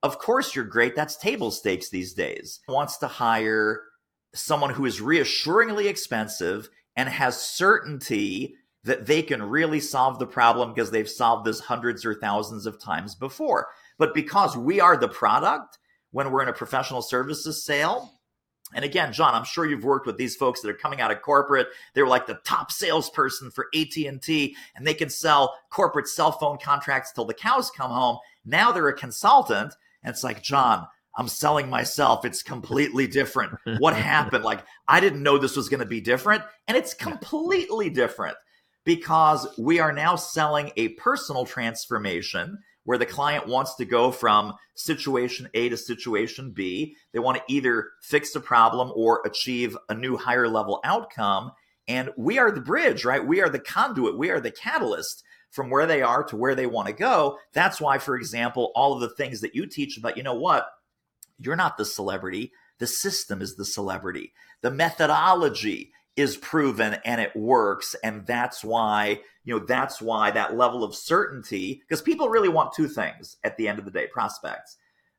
Of 0.04 0.20
course 0.20 0.56
you're 0.56 0.66
great. 0.66 0.96
That's 0.96 1.18
table 1.18 1.50
stakes 1.50 1.90
these 1.90 2.14
days. 2.14 2.60
Wants 2.68 2.98
to 2.98 3.08
hire 3.08 3.82
someone 4.34 4.70
who 4.70 4.86
is 4.86 5.02
reassuringly 5.02 5.88
expensive 5.88 6.70
and 6.96 7.10
has 7.10 7.40
certainty 7.40 8.56
that 8.84 9.08
they 9.08 9.24
can 9.24 9.42
really 9.42 9.80
solve 9.80 10.20
the 10.20 10.28
problem 10.28 10.74
because 10.74 10.92
they've 10.92 11.10
solved 11.10 11.46
this 11.46 11.60
hundreds 11.60 12.06
or 12.06 12.14
thousands 12.14 12.66
of 12.66 12.80
times 12.80 13.16
before. 13.16 13.68
But 13.98 14.14
because 14.14 14.56
we 14.56 14.80
are 14.80 14.96
the 14.96 15.08
product 15.08 15.80
when 16.12 16.32
we're 16.32 16.44
in 16.44 16.50
a 16.50 16.54
professional 16.54 17.02
services 17.02 17.66
sale, 17.66 18.12
and 18.74 18.84
again, 18.84 19.14
John, 19.14 19.36
I'm 19.36 19.44
sure 19.44 19.66
you've 19.66 19.84
worked 19.84 20.08
with 20.08 20.18
these 20.18 20.36
folks 20.36 20.62
that 20.62 20.70
are 20.70 20.76
coming 20.76 21.00
out 21.00 21.12
of 21.12 21.22
corporate. 21.22 21.68
They 21.94 22.02
were 22.02 22.08
like 22.08 22.26
the 22.26 22.40
top 22.44 22.72
salesperson 22.72 23.52
for 23.52 23.68
AT&T 23.76 24.56
and 24.76 24.88
they 24.88 24.94
can 24.94 25.10
sell 25.10 25.56
corporate 25.70 26.08
cell 26.08 26.32
phone 26.32 26.58
contracts 26.58 27.12
till 27.12 27.26
the 27.26 27.34
cows 27.34 27.70
come 27.70 27.92
home. 27.92 28.18
Now 28.44 28.72
they're 28.72 28.88
a 28.88 28.98
consultant 28.98 29.74
and 30.04 30.12
it's 30.12 30.24
like, 30.24 30.42
John, 30.42 30.88
I'm 31.16 31.28
selling 31.28 31.70
myself. 31.70 32.26
It's 32.26 32.44
completely 32.44 33.08
different. 33.08 33.54
What 33.78 33.96
happened? 33.98 34.44
Like 34.44 34.66
I 34.88 35.00
didn't 35.00 35.24
know 35.24 35.38
this 35.38 35.56
was 35.56 35.70
going 35.70 35.80
to 35.80 35.86
be 35.86 36.02
different 36.02 36.44
and 36.68 36.76
it's 36.76 36.94
completely 36.94 37.90
different 37.90 38.36
because 38.84 39.48
we 39.58 39.80
are 39.80 39.94
now 39.94 40.16
selling 40.16 40.72
a 40.76 40.90
personal 40.90 41.46
transformation 41.46 42.58
where 42.86 42.98
the 42.98 43.06
client 43.06 43.48
wants 43.48 43.76
to 43.76 43.86
go 43.86 44.12
from 44.12 44.54
situation 44.76 45.50
A 45.54 45.70
to 45.70 45.78
situation 45.78 46.52
B. 46.52 46.96
They 47.12 47.20
want 47.20 47.38
to 47.38 47.54
either 47.54 47.90
fix 48.02 48.32
the 48.32 48.40
problem 48.40 48.92
or 48.96 49.22
achieve 49.26 49.78
a 49.90 49.94
new 49.94 50.16
higher 50.16 50.48
level 50.48 50.80
outcome. 50.84 51.52
And 51.88 52.12
we 52.18 52.40
are 52.40 52.52
the 52.52 52.62
bridge, 52.62 53.04
right? 53.04 53.26
We 53.26 53.42
are 53.42 53.50
the 53.50 53.60
conduit. 53.60 54.18
We 54.18 54.30
are 54.30 54.40
the 54.40 54.52
catalyst 54.52 55.24
from 55.52 55.70
where 55.70 55.86
they 55.86 56.02
are 56.02 56.24
to 56.26 56.36
where 56.36 56.56
they 56.56 56.68
want 56.68 56.88
to 56.88 56.94
go. 56.94 57.38
That's 57.54 57.82
why, 57.82 57.98
for 57.98 58.16
example, 58.16 58.72
all 58.76 58.94
of 58.94 59.02
the 59.02 59.16
things 59.16 59.42
that 59.42 59.56
you 59.56 59.66
teach 59.66 59.98
about, 59.98 60.18
you 60.18 60.24
know 60.24 60.36
what? 60.36 60.68
You're 61.40 61.56
not 61.56 61.78
the 61.78 61.86
celebrity. 61.86 62.52
The 62.80 62.88
system 62.88 63.42
is 63.42 63.56
the 63.56 63.66
celebrity. 63.66 64.34
The 64.62 64.72
methodology 64.72 65.92
is 66.16 66.38
proven 66.38 66.98
and 67.06 67.20
it 67.20 67.36
works. 67.36 67.96
And 68.04 68.26
that's 68.26 68.64
why, 68.64 69.20
you 69.44 69.58
know, 69.60 69.66
that's 69.66 70.02
why 70.02 70.32
that 70.32 70.56
level 70.56 70.84
of 70.84 70.96
certainty, 70.96 71.82
because 71.82 72.02
people 72.02 72.30
really 72.30 72.50
want 72.50 72.74
two 72.74 72.88
things 72.88 73.38
at 73.44 73.58
the 73.58 73.68
end 73.68 73.80
of 73.80 73.86
the 73.86 73.92
day, 73.92 74.08
prospects. 74.08 74.78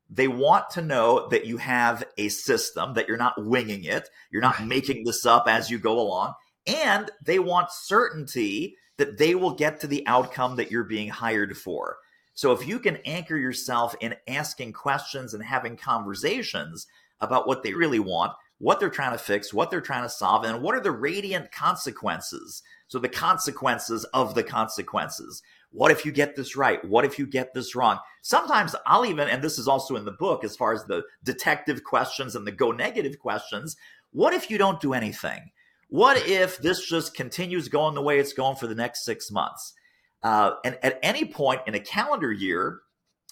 They 0.09 0.29
want 0.29 0.71
to 0.71 0.83
know 0.83 1.29
that 1.29 1.47
you 1.47 1.57
have 1.57 2.05
a 2.17 2.29
system, 2.29 2.95
that 2.95 3.09
you're 3.09 3.17
not 3.17 3.45
winging 3.45 3.85
it, 3.85 4.09
you're 4.31 4.41
not 4.43 4.65
making 4.65 5.05
this 5.05 5.27
up 5.27 5.49
as 5.49 5.71
you 5.71 5.79
go 5.79 5.99
along. 6.01 6.35
and 6.67 7.11
they 7.23 7.39
want 7.39 7.71
certainty 7.71 8.77
that 8.99 9.19
they 9.19 9.35
will 9.35 9.53
get 9.55 9.81
to 9.81 9.87
the 9.87 10.07
outcome 10.07 10.57
that 10.57 10.71
you're 10.71 10.85
being 10.85 11.09
hired 11.09 11.57
for. 11.57 11.99
So 12.35 12.53
if 12.53 12.67
you 12.67 12.79
can 12.79 12.97
anchor 13.05 13.37
yourself 13.37 13.95
in 14.01 14.15
asking 14.29 14.73
questions 14.73 15.33
and 15.33 15.43
having 15.43 15.77
conversations 15.77 16.87
about 17.21 17.47
what 17.47 17.63
they 17.63 17.73
really 17.73 17.99
want, 18.01 18.33
what 18.59 18.81
they're 18.81 18.91
trying 18.91 19.13
to 19.13 19.19
fix, 19.19 19.53
what 19.53 19.71
they're 19.71 19.81
trying 19.81 20.03
to 20.03 20.09
solve, 20.09 20.45
and 20.45 20.63
what 20.63 20.75
are 20.75 20.81
the 20.81 20.91
radiant 20.91 21.53
consequences. 21.53 22.63
So 22.89 22.99
the 22.99 23.09
consequences 23.09 24.05
of 24.15 24.35
the 24.35 24.43
consequences. 24.43 25.43
What 25.73 25.91
if 25.91 26.07
you 26.07 26.13
get 26.13 26.37
this 26.37 26.57
right? 26.57 26.83
What 26.85 27.05
if 27.05 27.19
you 27.19 27.27
get 27.27 27.53
this 27.53 27.75
wrong? 27.75 27.99
Sometimes 28.23 28.75
I'll 28.87 29.05
even, 29.05 29.29
and 29.29 29.43
this 29.43 29.59
is 29.59 29.69
also 29.69 29.97
in 29.97 30.05
the 30.05 30.13
book 30.13 30.45
as 30.45 30.57
far 30.57 30.73
as 30.73 30.85
the 30.85 31.03
detective 31.23 31.85
questions 31.85 32.35
and 32.35 32.47
the 32.47 32.53
go 32.53 32.71
negative 32.71 33.19
questions. 33.19 33.77
What 34.13 34.33
if 34.33 34.51
you 34.51 34.57
don't 34.57 34.81
do 34.81 34.95
anything? 34.95 35.51
What 35.89 36.27
if 36.27 36.59
this 36.59 36.89
just 36.89 37.15
continues 37.15 37.69
going 37.69 37.95
the 37.95 38.03
way 38.03 38.19
it's 38.19 38.33
going 38.33 38.57
for 38.57 38.67
the 38.67 38.75
next 38.75 39.05
six 39.05 39.31
months? 39.31 39.75
Uh, 40.23 40.53
and 40.65 40.79
at 40.83 40.99
any 41.03 41.25
point 41.25 41.61
in 41.67 41.75
a 41.75 41.81
calendar 41.81 42.33
year, 42.33 42.81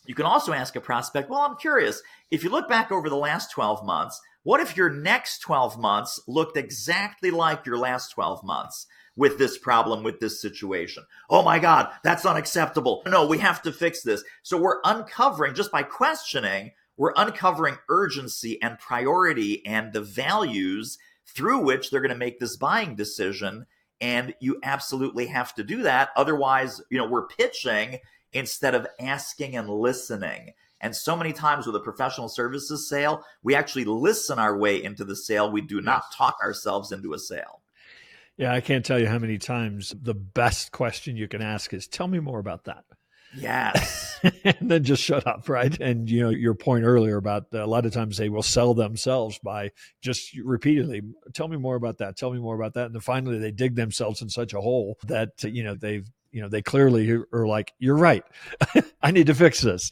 you 0.07 0.15
can 0.15 0.27
also 0.27 0.53
ask 0.53 0.77
a 0.77 0.81
prospect, 0.81 1.31
well, 1.31 1.41
I'm 1.41 1.57
curious, 1.57 2.03
if 2.31 2.45
you 2.45 2.51
look 2.51 2.69
back 2.69 2.93
over 2.93 3.09
the 3.09 3.17
last 3.17 3.51
12 3.53 3.85
months, 3.85 4.21
what 4.45 4.61
if 4.61 4.77
your 4.77 4.91
next 4.91 5.41
12 5.41 5.79
months 5.79 6.21
looked 6.29 6.57
exactly 6.57 7.31
like 7.31 7.67
your 7.67 7.79
last 7.79 8.11
12 8.11 8.45
months 8.45 8.87
with 9.17 9.39
this 9.39 9.59
problem, 9.59 10.05
with 10.05 10.21
this 10.21 10.41
situation? 10.41 11.05
Oh 11.29 11.43
my 11.43 11.59
God, 11.59 11.91
that's 12.05 12.27
unacceptable. 12.27 13.03
No, 13.07 13.27
we 13.27 13.39
have 13.39 13.63
to 13.63 13.73
fix 13.73 14.03
this. 14.03 14.23
So 14.43 14.59
we're 14.59 14.81
uncovering, 14.85 15.55
just 15.55 15.73
by 15.73 15.83
questioning, 15.83 16.73
we're 16.97 17.15
uncovering 17.17 17.79
urgency 17.89 18.61
and 18.63 18.79
priority 18.79 19.65
and 19.67 19.93
the 19.93 20.03
values 20.03 20.99
through 21.27 21.61
which 21.61 21.91
they're 21.91 22.01
going 22.01 22.11
to 22.11 22.15
make 22.15 22.39
this 22.39 22.57
buying 22.57 22.95
decision. 22.95 23.67
And 24.01 24.35
you 24.41 24.61
absolutely 24.63 25.27
have 25.29 25.55
to 25.55 25.65
do 25.65 25.83
that. 25.83 26.11
Otherwise, 26.17 26.83
you 26.91 26.99
know, 26.99 27.09
we're 27.09 27.27
pitching 27.27 28.01
instead 28.33 28.75
of 28.75 28.87
asking 29.01 29.57
and 29.57 29.71
listening. 29.71 30.53
And 30.85 30.95
so 30.95 31.17
many 31.17 31.33
times 31.33 31.67
with 31.67 31.75
a 31.77 31.81
professional 31.81 32.29
services 32.29 32.91
sale, 32.91 33.25
we 33.43 33.55
actually 33.55 33.87
listen 33.87 34.39
our 34.39 34.55
way 34.55 34.85
into 34.85 35.03
the 35.03 35.17
sale. 35.17 35.51
We 35.51 35.63
do 35.63 35.81
not 35.81 36.13
talk 36.15 36.37
ourselves 36.43 36.93
into 36.93 37.15
a 37.15 37.19
sale. 37.19 37.63
Yeah, 38.37 38.53
I 38.53 38.61
can't 38.61 38.85
tell 38.85 38.99
you 38.99 39.07
how 39.07 39.19
many 39.19 39.39
times 39.39 39.95
the 39.99 40.13
best 40.13 40.73
question 40.73 41.17
you 41.17 41.27
can 41.27 41.41
ask 41.41 41.73
is 41.73 41.89
tell 41.89 42.07
me 42.07 42.21
more 42.21 42.39
about 42.39 42.65
that. 42.65 42.85
Yes. 43.35 44.21
and 44.45 44.71
then 44.71 44.85
just 44.85 45.03
shut 45.03 45.27
up, 45.27 45.49
right? 45.49 45.75
And 45.81 46.11
you 46.11 46.21
know 46.21 46.29
your 46.29 46.55
point 46.55 46.85
earlier 46.85 47.17
about 47.17 47.47
a 47.55 47.67
lot 47.67 47.87
of 47.87 47.95
times 47.95 48.19
they 48.19 48.29
will 48.29 48.43
sell 48.43 48.75
themselves 48.75 49.39
by 49.39 49.71
just 50.03 50.37
repeatedly 50.37 51.01
tell 51.33 51.49
me 51.49 51.57
more 51.57 51.77
about 51.77 51.97
that, 51.99 52.19
tell 52.19 52.31
me 52.31 52.41
more 52.41 52.57
about 52.57 52.75
that, 52.75 52.87
and 52.87 52.95
then 52.95 53.01
finally 53.01 53.39
they 53.39 53.53
dig 53.53 53.75
themselves 53.75 54.21
in 54.21 54.29
such 54.29 54.53
a 54.53 54.61
hole 54.61 54.99
that 55.07 55.31
you 55.45 55.65
know 55.65 55.75
they've 55.75 56.07
you 56.31 56.43
know 56.43 56.49
they 56.49 56.63
clearly 56.63 57.11
are 57.33 57.47
like 57.47 57.73
you're 57.79 57.97
right, 57.97 58.25
I 59.03 59.13
need 59.13 59.29
to 59.29 59.35
fix 59.35 59.63
this. 59.63 59.91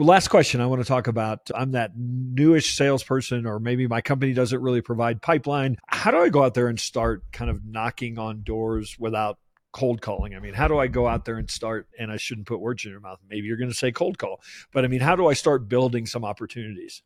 Last 0.00 0.28
question 0.28 0.60
I 0.60 0.66
want 0.66 0.80
to 0.80 0.86
talk 0.86 1.08
about. 1.08 1.50
I'm 1.52 1.72
that 1.72 1.90
newish 1.96 2.76
salesperson, 2.76 3.46
or 3.46 3.58
maybe 3.58 3.88
my 3.88 4.00
company 4.00 4.32
doesn't 4.32 4.60
really 4.60 4.80
provide 4.80 5.20
pipeline. 5.20 5.76
How 5.88 6.12
do 6.12 6.18
I 6.18 6.28
go 6.28 6.44
out 6.44 6.54
there 6.54 6.68
and 6.68 6.78
start 6.78 7.24
kind 7.32 7.50
of 7.50 7.64
knocking 7.64 8.16
on 8.16 8.42
doors 8.44 8.94
without 9.00 9.38
cold 9.72 10.00
calling? 10.00 10.36
I 10.36 10.38
mean, 10.38 10.54
how 10.54 10.68
do 10.68 10.78
I 10.78 10.86
go 10.86 11.08
out 11.08 11.24
there 11.24 11.36
and 11.36 11.50
start? 11.50 11.88
And 11.98 12.12
I 12.12 12.16
shouldn't 12.16 12.46
put 12.46 12.60
words 12.60 12.84
in 12.84 12.92
your 12.92 13.00
mouth. 13.00 13.18
Maybe 13.28 13.48
you're 13.48 13.56
going 13.56 13.72
to 13.72 13.76
say 13.76 13.90
cold 13.90 14.18
call, 14.18 14.40
but 14.72 14.84
I 14.84 14.88
mean, 14.88 15.00
how 15.00 15.16
do 15.16 15.26
I 15.26 15.32
start 15.32 15.68
building 15.68 16.06
some 16.06 16.24
opportunities? 16.24 17.02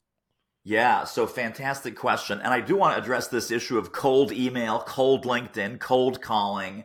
Yeah, 0.62 1.04
so 1.04 1.26
fantastic 1.26 1.96
question. 1.96 2.40
And 2.40 2.52
I 2.52 2.60
do 2.60 2.76
want 2.76 2.94
to 2.94 3.02
address 3.02 3.28
this 3.28 3.50
issue 3.50 3.78
of 3.78 3.92
cold 3.92 4.32
email, 4.32 4.80
cold 4.80 5.24
LinkedIn, 5.24 5.80
cold 5.80 6.20
calling. 6.20 6.84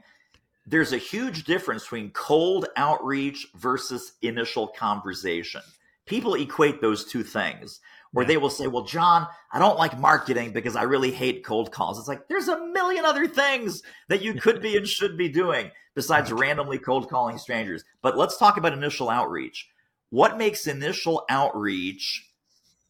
There's 0.66 0.94
a 0.94 0.98
huge 0.98 1.44
difference 1.44 1.84
between 1.84 2.12
cold 2.12 2.68
outreach 2.78 3.48
versus 3.58 4.14
initial 4.22 4.70
conversation. 4.70 5.62
People 6.08 6.34
equate 6.36 6.82
those 6.82 7.06
two 7.06 7.24
things 7.24 7.80
where 8.12 8.24
yeah. 8.24 8.30
they 8.30 8.38
will 8.38 8.50
say, 8.50 8.68
Well, 8.68 8.84
John, 8.84 9.28
I 9.52 9.60
don't 9.60 9.78
like 9.78 10.00
marketing 10.00 10.52
because 10.52 10.76
I 10.76 10.84
really 10.84 11.12
hate 11.12 11.46
cold 11.46 11.72
calls. 11.72 12.00
It's 12.00 12.08
like 12.08 12.28
there's 12.28 12.48
a 12.48 12.66
million 12.68 13.06
other 13.06 13.28
things 13.28 13.84
that 14.10 14.22
you 14.22 14.34
could 14.34 14.62
be 14.62 14.76
and 14.78 14.88
should 14.88 15.18
be 15.18 15.30
doing 15.30 15.72
besides 15.96 16.32
randomly 16.32 16.80
cold 16.80 17.10
calling 17.10 17.38
strangers. 17.38 17.84
But 18.02 18.18
let's 18.18 18.38
talk 18.38 18.58
about 18.58 18.74
initial 18.74 19.10
outreach. 19.10 19.70
What 20.10 20.38
makes 20.38 20.68
initial 20.68 21.26
outreach 21.30 22.24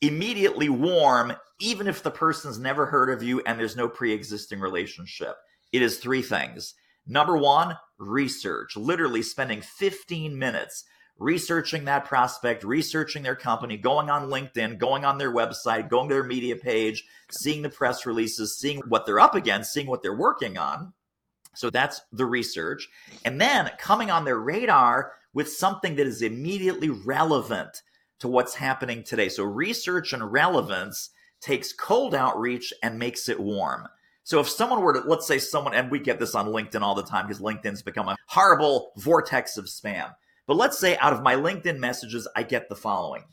immediately 0.02 0.70
warm, 0.70 1.34
even 1.60 1.88
if 1.88 2.04
the 2.04 2.12
person's 2.12 2.60
never 2.60 2.86
heard 2.86 3.10
of 3.10 3.24
you 3.24 3.42
and 3.42 3.60
there's 3.60 3.76
no 3.76 3.90
pre 3.90 4.14
existing 4.14 4.60
relationship? 4.60 5.36
It 5.72 5.82
is 5.82 5.98
three 5.98 6.22
things. 6.22 6.76
Number 7.08 7.38
one, 7.38 7.78
research, 7.98 8.76
literally 8.76 9.22
spending 9.22 9.62
15 9.62 10.38
minutes 10.38 10.84
researching 11.20 11.86
that 11.86 12.06
prospect, 12.06 12.64
researching 12.64 13.24
their 13.24 13.36
company, 13.36 13.78
going 13.78 14.10
on 14.10 14.30
LinkedIn, 14.30 14.78
going 14.78 15.06
on 15.06 15.18
their 15.18 15.34
website, 15.34 15.90
going 15.90 16.10
to 16.10 16.16
their 16.16 16.24
media 16.24 16.56
page, 16.56 17.06
seeing 17.32 17.62
the 17.62 17.70
press 17.70 18.06
releases, 18.06 18.58
seeing 18.58 18.80
what 18.88 19.06
they're 19.06 19.20
up 19.20 19.36
against, 19.36 19.74
seeing 19.74 19.88
what 19.88 20.02
they're 20.02 20.16
working 20.16 20.58
on. 20.58 20.94
So 21.56 21.70
that's 21.70 22.02
the 22.12 22.26
research. 22.26 22.88
And 23.26 23.42
then 23.42 23.72
coming 23.80 24.12
on 24.12 24.26
their 24.26 24.40
radar 24.40 25.14
with 25.34 25.52
something 25.52 25.96
that 25.96 26.08
is 26.08 26.22
immediately 26.22 26.90
relevant 26.90 27.82
to 28.20 28.28
what's 28.28 28.56
happening 28.56 29.04
today. 29.04 29.30
So 29.30 29.44
research 29.44 30.14
and 30.14 30.32
relevance 30.32 31.10
takes 31.42 31.74
cold 31.74 32.16
outreach 32.16 32.74
and 32.84 33.00
makes 33.00 33.30
it 33.30 33.40
warm. 33.40 33.88
So 34.24 34.40
if 34.40 34.50
someone 34.50 34.82
were 34.82 34.94
to, 34.94 35.00
let's 35.08 35.26
say 35.26 35.40
someone, 35.40 35.74
and 35.74 35.90
we 35.90 36.00
get 36.00 36.20
this 36.20 36.36
on 36.36 36.48
LinkedIn 36.48 36.82
all 36.82 36.96
the 36.96 37.04
time 37.04 37.28
because 37.28 37.42
LinkedIn's 37.42 37.82
become 37.82 38.10
a 38.10 38.18
horrible 38.28 38.92
vortex 38.98 39.58
of 39.58 39.66
spam. 39.66 40.14
But 40.48 40.56
let's 40.56 40.80
say 40.80 40.98
out 40.98 41.14
of 41.14 41.22
my 41.22 41.36
LinkedIn 41.36 41.78
messages, 41.78 42.28
I 42.36 42.44
get 42.44 42.70
the 42.70 42.76
following 42.76 43.26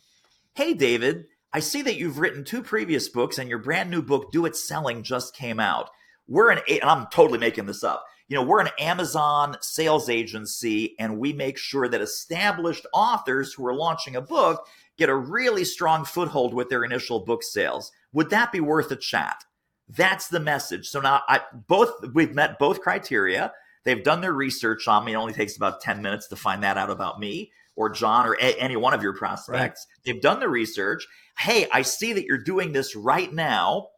Hey, 0.55 0.75
David, 0.75 1.27
I 1.53 1.61
see 1.61 1.83
that 1.83 1.97
you've 1.97 2.19
written 2.19 2.45
two 2.45 2.63
previous 2.63 3.09
books 3.09 3.39
and 3.39 3.49
your 3.49 3.61
brand 3.61 3.91
new 3.91 4.03
book, 4.03 4.33
Do 4.33 4.45
It 4.45 4.57
Selling, 4.57 5.03
just 5.05 5.35
came 5.37 5.61
out. 5.61 5.89
We're 6.27 6.51
an, 6.51 6.61
and 6.69 6.83
I'm 6.83 7.07
totally 7.13 7.39
making 7.39 7.67
this 7.67 7.85
up. 7.85 8.05
You 8.29 8.37
know, 8.37 8.43
we're 8.43 8.61
an 8.61 8.71
Amazon 8.79 9.57
sales 9.61 10.09
agency 10.09 10.97
and 10.99 11.19
we 11.19 11.33
make 11.33 11.59
sure 11.59 11.89
that 11.89 12.01
established 12.01 12.87
authors 12.93 13.53
who 13.53 13.67
are 13.67 13.75
launching 13.75 14.17
a 14.17 14.21
book 14.21 14.67
get 14.97 15.09
a 15.09 15.15
really 15.15 15.65
strong 15.65 16.05
foothold 16.05 16.55
with 16.55 16.71
their 16.71 16.85
initial 16.85 17.21
book 17.21 17.43
sales. 17.43 17.93
Would 18.13 18.31
that 18.31 18.51
be 18.51 18.61
worth 18.61 18.91
a 18.91 18.97
chat? 18.97 19.45
That's 19.89 20.29
the 20.29 20.41
message. 20.41 20.89
So 20.89 21.01
now 21.01 21.23
I 21.29 21.41
both 21.53 21.91
we've 22.15 22.35
met 22.35 22.59
both 22.59 22.81
criteria. 22.81 23.53
They've 23.85 24.03
done 24.03 24.21
their 24.21 24.33
research 24.33 24.89
on 24.89 25.05
me. 25.05 25.13
It 25.13 25.17
only 25.17 25.33
takes 25.33 25.57
about 25.57 25.81
10 25.81 26.03
minutes 26.03 26.29
to 26.29 26.37
find 26.37 26.63
that 26.63 26.77
out 26.77 26.91
about 26.91 27.21
me 27.21 27.53
or 27.77 27.91
John 27.91 28.27
or 28.27 28.35
a- 28.35 28.59
any 28.59 28.77
one 28.77 28.95
of 28.95 29.03
your 29.03 29.15
prospects. 29.15 29.87
Right. 29.89 30.05
They've 30.05 30.23
done 30.23 30.41
the 30.41 30.49
research. 30.49 31.07
Hey, 31.39 31.67
I 31.73 31.83
see 31.83 32.13
that 32.13 32.25
you're 32.25 32.39
doing 32.39 32.73
this 32.73 32.97
right 32.97 33.33
now 33.33 33.89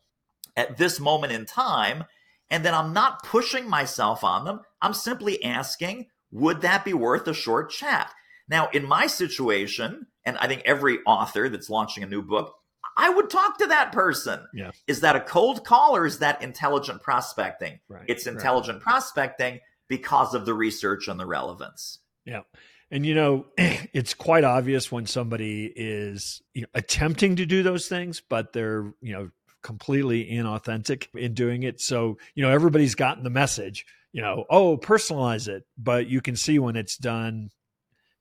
at 0.57 0.77
this 0.77 0.99
moment 0.99 1.33
in 1.33 1.47
time. 1.47 2.05
And 2.51 2.65
then 2.65 2.75
I'm 2.75 2.93
not 2.93 3.23
pushing 3.25 3.69
myself 3.69 4.25
on 4.25 4.45
them. 4.45 4.61
I'm 4.81 4.95
simply 4.95 5.43
asking, 5.43 6.07
would 6.31 6.61
that 6.63 6.85
be 6.85 6.95
worth 6.95 7.27
a 7.29 7.35
short 7.35 7.71
chat? 7.71 8.13
Now, 8.49 8.69
in 8.73 8.87
my 8.87 9.09
situation, 9.09 10.07
and 10.25 10.39
I 10.39 10.47
think 10.47 10.63
every 10.65 10.99
author 11.07 11.49
that's 11.49 11.69
launching 11.69 12.03
a 12.03 12.07
new 12.07 12.23
book, 12.23 12.55
I 12.97 13.11
would 13.11 13.29
talk 13.29 13.59
to 13.59 13.67
that 13.67 13.93
person. 13.93 14.41
Yeah. 14.55 14.71
Is 14.87 15.01
that 15.01 15.17
a 15.17 15.21
cold 15.21 15.65
call 15.65 15.97
or 15.97 16.07
is 16.07 16.21
that 16.21 16.43
intelligent 16.43 17.03
prospecting? 17.03 17.81
Right. 17.89 18.05
It's 18.09 18.27
intelligent 18.27 18.77
right. 18.77 18.85
prospecting 18.85 19.61
because 19.89 20.35
of 20.35 20.47
the 20.47 20.55
research 20.55 21.09
and 21.09 21.19
the 21.19 21.27
relevance. 21.27 21.99
Yeah. 22.25 22.43
And 22.91 23.05
you 23.05 23.15
know, 23.15 23.47
it's 23.59 24.15
quite 24.15 24.45
obvious 24.45 24.91
when 24.93 25.07
somebody 25.07 25.73
is 25.75 26.43
you 26.55 26.63
know, 26.63 26.69
attempting 26.75 27.37
to 27.37 27.47
do 27.47 27.63
those 27.63 27.89
things, 27.89 28.23
but 28.29 28.53
they're, 28.53 28.93
you 29.01 29.13
know, 29.13 29.31
completely 29.63 30.25
inauthentic 30.31 31.09
in 31.15 31.35
doing 31.35 31.65
it. 31.65 31.81
So, 31.81 32.19
you 32.35 32.43
know, 32.43 32.51
everybody's 32.51 32.95
gotten 32.95 33.25
the 33.25 33.31
message, 33.31 33.85
you 34.13 34.23
know, 34.23 34.45
oh, 34.49 34.79
personalize 34.79 35.49
it, 35.49 35.65
but 35.77 36.09
you 36.09 36.21
can 36.21 36.37
see 36.37 36.59
when 36.59 36.77
it's 36.77 36.97
done 36.97 37.51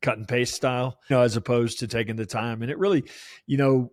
cut 0.01 0.17
and 0.17 0.28
paste 0.28 0.56
style, 0.56 0.97
you 1.10 1.15
know, 1.15 1.21
as 1.21 1.36
opposed 1.36 1.80
to 1.80 1.88
taking 1.88 2.15
the 2.15 2.25
time. 2.25 2.62
And 2.62 2.71
it 2.71 2.80
really, 2.80 3.04
you 3.45 3.58
know, 3.58 3.91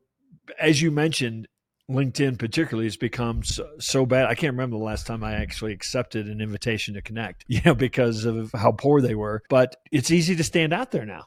as 0.59 0.81
you 0.81 0.91
mentioned, 0.91 1.47
LinkedIn 1.93 2.39
particularly 2.39 2.87
has 2.87 2.97
become 2.97 3.43
so, 3.43 3.69
so, 3.79 4.07
bad. 4.07 4.27
I 4.27 4.35
can't 4.35 4.53
remember 4.53 4.77
the 4.77 4.85
last 4.85 5.07
time 5.07 5.23
I 5.23 5.35
actually 5.35 5.73
accepted 5.73 6.29
an 6.29 6.41
invitation 6.41 6.95
to 6.95 7.03
connect, 7.03 7.45
you 7.49 7.61
know, 7.65 7.75
because 7.75 8.25
of 8.25 8.53
how 8.53 8.73
poor 8.73 9.01
they 9.01 9.15
were. 9.15 9.43
But 9.49 9.77
it's 9.91 10.11
easy 10.11 10.37
to 10.37 10.45
stand 10.45 10.73
out 10.73 10.91
there 10.91 11.07
now 11.07 11.27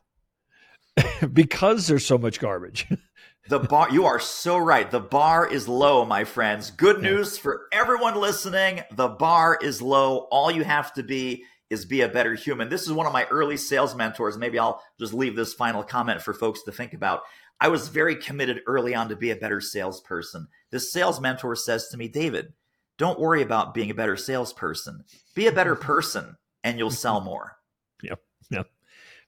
because 1.33 1.87
there's 1.87 2.05
so 2.05 2.17
much 2.17 2.39
garbage. 2.39 2.87
the 3.49 3.59
bar, 3.59 3.91
you 3.91 4.05
are 4.05 4.19
so 4.19 4.57
right. 4.57 4.89
The 4.89 4.99
bar 4.99 5.47
is 5.47 5.67
low, 5.67 6.05
my 6.05 6.23
friends. 6.23 6.71
Good 6.71 7.01
news 7.01 7.37
yeah. 7.37 7.41
for 7.41 7.61
everyone 7.71 8.15
listening. 8.15 8.81
The 8.91 9.09
bar 9.09 9.57
is 9.61 9.81
low. 9.81 10.27
All 10.31 10.51
you 10.51 10.63
have 10.63 10.93
to 10.93 11.03
be 11.03 11.43
is 11.69 11.85
be 11.85 12.01
a 12.01 12.07
better 12.07 12.35
human. 12.35 12.69
This 12.69 12.83
is 12.83 12.93
one 12.93 13.07
of 13.07 13.13
my 13.13 13.25
early 13.25 13.57
sales 13.57 13.95
mentors. 13.95 14.37
Maybe 14.37 14.59
I'll 14.59 14.81
just 14.99 15.13
leave 15.13 15.35
this 15.35 15.53
final 15.53 15.83
comment 15.83 16.21
for 16.21 16.33
folks 16.33 16.61
to 16.63 16.71
think 16.71 16.93
about. 16.93 17.21
I 17.59 17.69
was 17.69 17.87
very 17.87 18.15
committed 18.15 18.61
early 18.67 18.93
on 18.93 19.09
to 19.09 19.15
be 19.15 19.31
a 19.31 19.35
better 19.35 19.61
salesperson. 19.61 20.47
This 20.71 20.91
sales 20.91 21.21
mentor 21.21 21.55
says 21.55 21.87
to 21.89 21.97
me, 21.97 22.07
David, 22.07 22.53
don't 22.97 23.19
worry 23.19 23.41
about 23.41 23.73
being 23.73 23.89
a 23.89 23.95
better 23.95 24.17
salesperson. 24.17 25.03
Be 25.35 25.47
a 25.47 25.51
better 25.51 25.75
person 25.75 26.35
and 26.63 26.77
you'll 26.77 26.91
sell 26.91 27.21
more. 27.21 27.57
Yep. 28.03 28.19
Yep. 28.51 28.67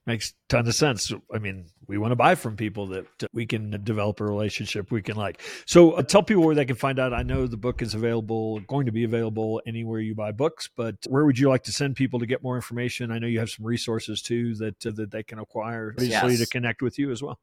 Makes 0.06 0.34
tons 0.48 0.68
of 0.68 0.74
sense. 0.74 1.12
I 1.32 1.38
mean, 1.38 1.66
we 1.86 1.98
want 1.98 2.12
to 2.12 2.16
buy 2.16 2.34
from 2.34 2.56
people 2.56 2.86
that 2.88 3.06
we 3.32 3.44
can 3.44 3.82
develop 3.84 4.20
a 4.20 4.24
relationship 4.24 4.90
we 4.90 5.02
can 5.02 5.16
like. 5.16 5.42
So 5.66 5.92
uh, 5.92 6.02
tell 6.02 6.22
people 6.22 6.44
where 6.44 6.54
they 6.54 6.64
can 6.64 6.76
find 6.76 6.98
out. 6.98 7.12
I 7.12 7.22
know 7.22 7.46
the 7.46 7.58
book 7.58 7.82
is 7.82 7.94
available, 7.94 8.60
going 8.60 8.86
to 8.86 8.92
be 8.92 9.04
available 9.04 9.60
anywhere 9.66 10.00
you 10.00 10.14
buy 10.14 10.32
books, 10.32 10.68
but 10.74 10.96
where 11.08 11.26
would 11.26 11.38
you 11.38 11.50
like 11.50 11.64
to 11.64 11.72
send 11.72 11.96
people 11.96 12.20
to 12.20 12.26
get 12.26 12.42
more 12.42 12.56
information? 12.56 13.10
I 13.10 13.18
know 13.18 13.26
you 13.26 13.38
have 13.38 13.50
some 13.50 13.66
resources 13.66 14.22
too 14.22 14.54
that 14.56 14.86
uh, 14.86 14.92
that 14.92 15.10
they 15.10 15.22
can 15.22 15.38
acquire, 15.38 15.94
obviously 15.94 16.32
yes. 16.32 16.40
to 16.40 16.46
connect 16.46 16.80
with 16.80 16.98
you 16.98 17.10
as 17.10 17.22
well. 17.22 17.38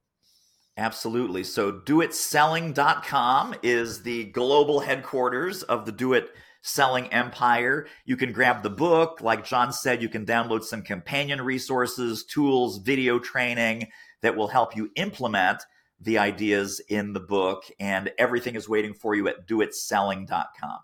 Absolutely. 0.77 1.43
So 1.43 1.71
doitselling.com 1.71 3.55
is 3.63 4.03
the 4.03 4.25
global 4.25 4.81
headquarters 4.81 5.63
of 5.63 5.85
the 5.85 5.91
Do 5.91 6.13
It 6.13 6.29
Selling 6.61 7.07
Empire. 7.13 7.87
You 8.03 8.17
can 8.17 8.33
grab 8.33 8.61
the 8.61 8.69
book. 8.69 9.21
Like 9.21 9.45
John 9.45 9.71
said, 9.71 10.01
you 10.01 10.09
can 10.09 10.25
download 10.25 10.63
some 10.63 10.81
companion 10.81 11.41
resources, 11.41 12.25
tools, 12.25 12.79
video 12.79 13.19
training 13.19 13.87
that 14.21 14.35
will 14.35 14.49
help 14.49 14.75
you 14.75 14.91
implement 14.95 15.63
the 16.01 16.17
ideas 16.17 16.81
in 16.89 17.13
the 17.13 17.21
book. 17.21 17.63
And 17.79 18.11
everything 18.17 18.55
is 18.55 18.67
waiting 18.67 18.93
for 18.93 19.15
you 19.15 19.29
at 19.29 19.47
doitselling.com. 19.47 20.79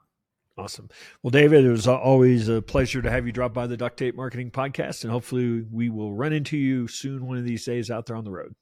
Awesome. 0.58 0.89
Well, 1.23 1.32
David, 1.32 1.65
it 1.65 1.71
was 1.71 1.88
always 1.88 2.47
a 2.47 2.62
pleasure 2.62 3.01
to 3.01 3.10
have 3.10 3.25
you 3.25 3.32
drop 3.32 3.54
by 3.54 3.67
the 3.67 3.77
Duct 3.77 3.97
Tape 3.97 4.15
Marketing 4.15 4.51
Podcast, 4.51 5.04
and 5.04 5.12
hopefully 5.12 5.65
we 5.71 5.89
will 5.89 6.13
run 6.13 6.34
into 6.34 6.56
you 6.58 6.88
soon 6.88 7.25
one 7.25 7.38
of 7.38 7.45
these 7.45 7.65
days 7.65 7.89
out 7.89 8.06
there 8.06 8.15
on 8.15 8.23
the 8.23 8.32
road. 8.32 8.54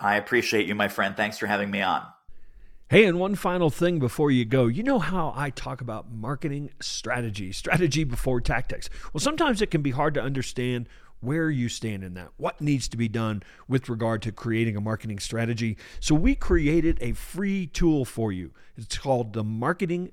I 0.00 0.16
appreciate 0.16 0.66
you, 0.66 0.74
my 0.74 0.88
friend. 0.88 1.16
Thanks 1.16 1.38
for 1.38 1.46
having 1.46 1.70
me 1.70 1.82
on. 1.82 2.06
Hey, 2.88 3.04
and 3.04 3.18
one 3.18 3.34
final 3.34 3.68
thing 3.68 3.98
before 3.98 4.30
you 4.30 4.44
go. 4.44 4.66
You 4.66 4.84
know 4.84 5.00
how 5.00 5.32
I 5.34 5.50
talk 5.50 5.80
about 5.80 6.12
marketing 6.12 6.70
strategy, 6.80 7.50
strategy 7.50 8.04
before 8.04 8.40
tactics. 8.40 8.88
Well, 9.12 9.20
sometimes 9.20 9.60
it 9.60 9.72
can 9.72 9.82
be 9.82 9.90
hard 9.90 10.14
to 10.14 10.22
understand 10.22 10.88
where 11.20 11.50
you 11.50 11.68
stand 11.68 12.04
in 12.04 12.14
that, 12.14 12.28
what 12.36 12.60
needs 12.60 12.86
to 12.88 12.96
be 12.96 13.08
done 13.08 13.42
with 13.66 13.88
regard 13.88 14.22
to 14.22 14.30
creating 14.30 14.76
a 14.76 14.80
marketing 14.80 15.18
strategy. 15.18 15.76
So, 15.98 16.14
we 16.14 16.36
created 16.36 16.98
a 17.00 17.12
free 17.12 17.66
tool 17.66 18.04
for 18.04 18.30
you. 18.30 18.52
It's 18.76 18.98
called 18.98 19.32
the 19.32 19.42
Marketing 19.42 20.12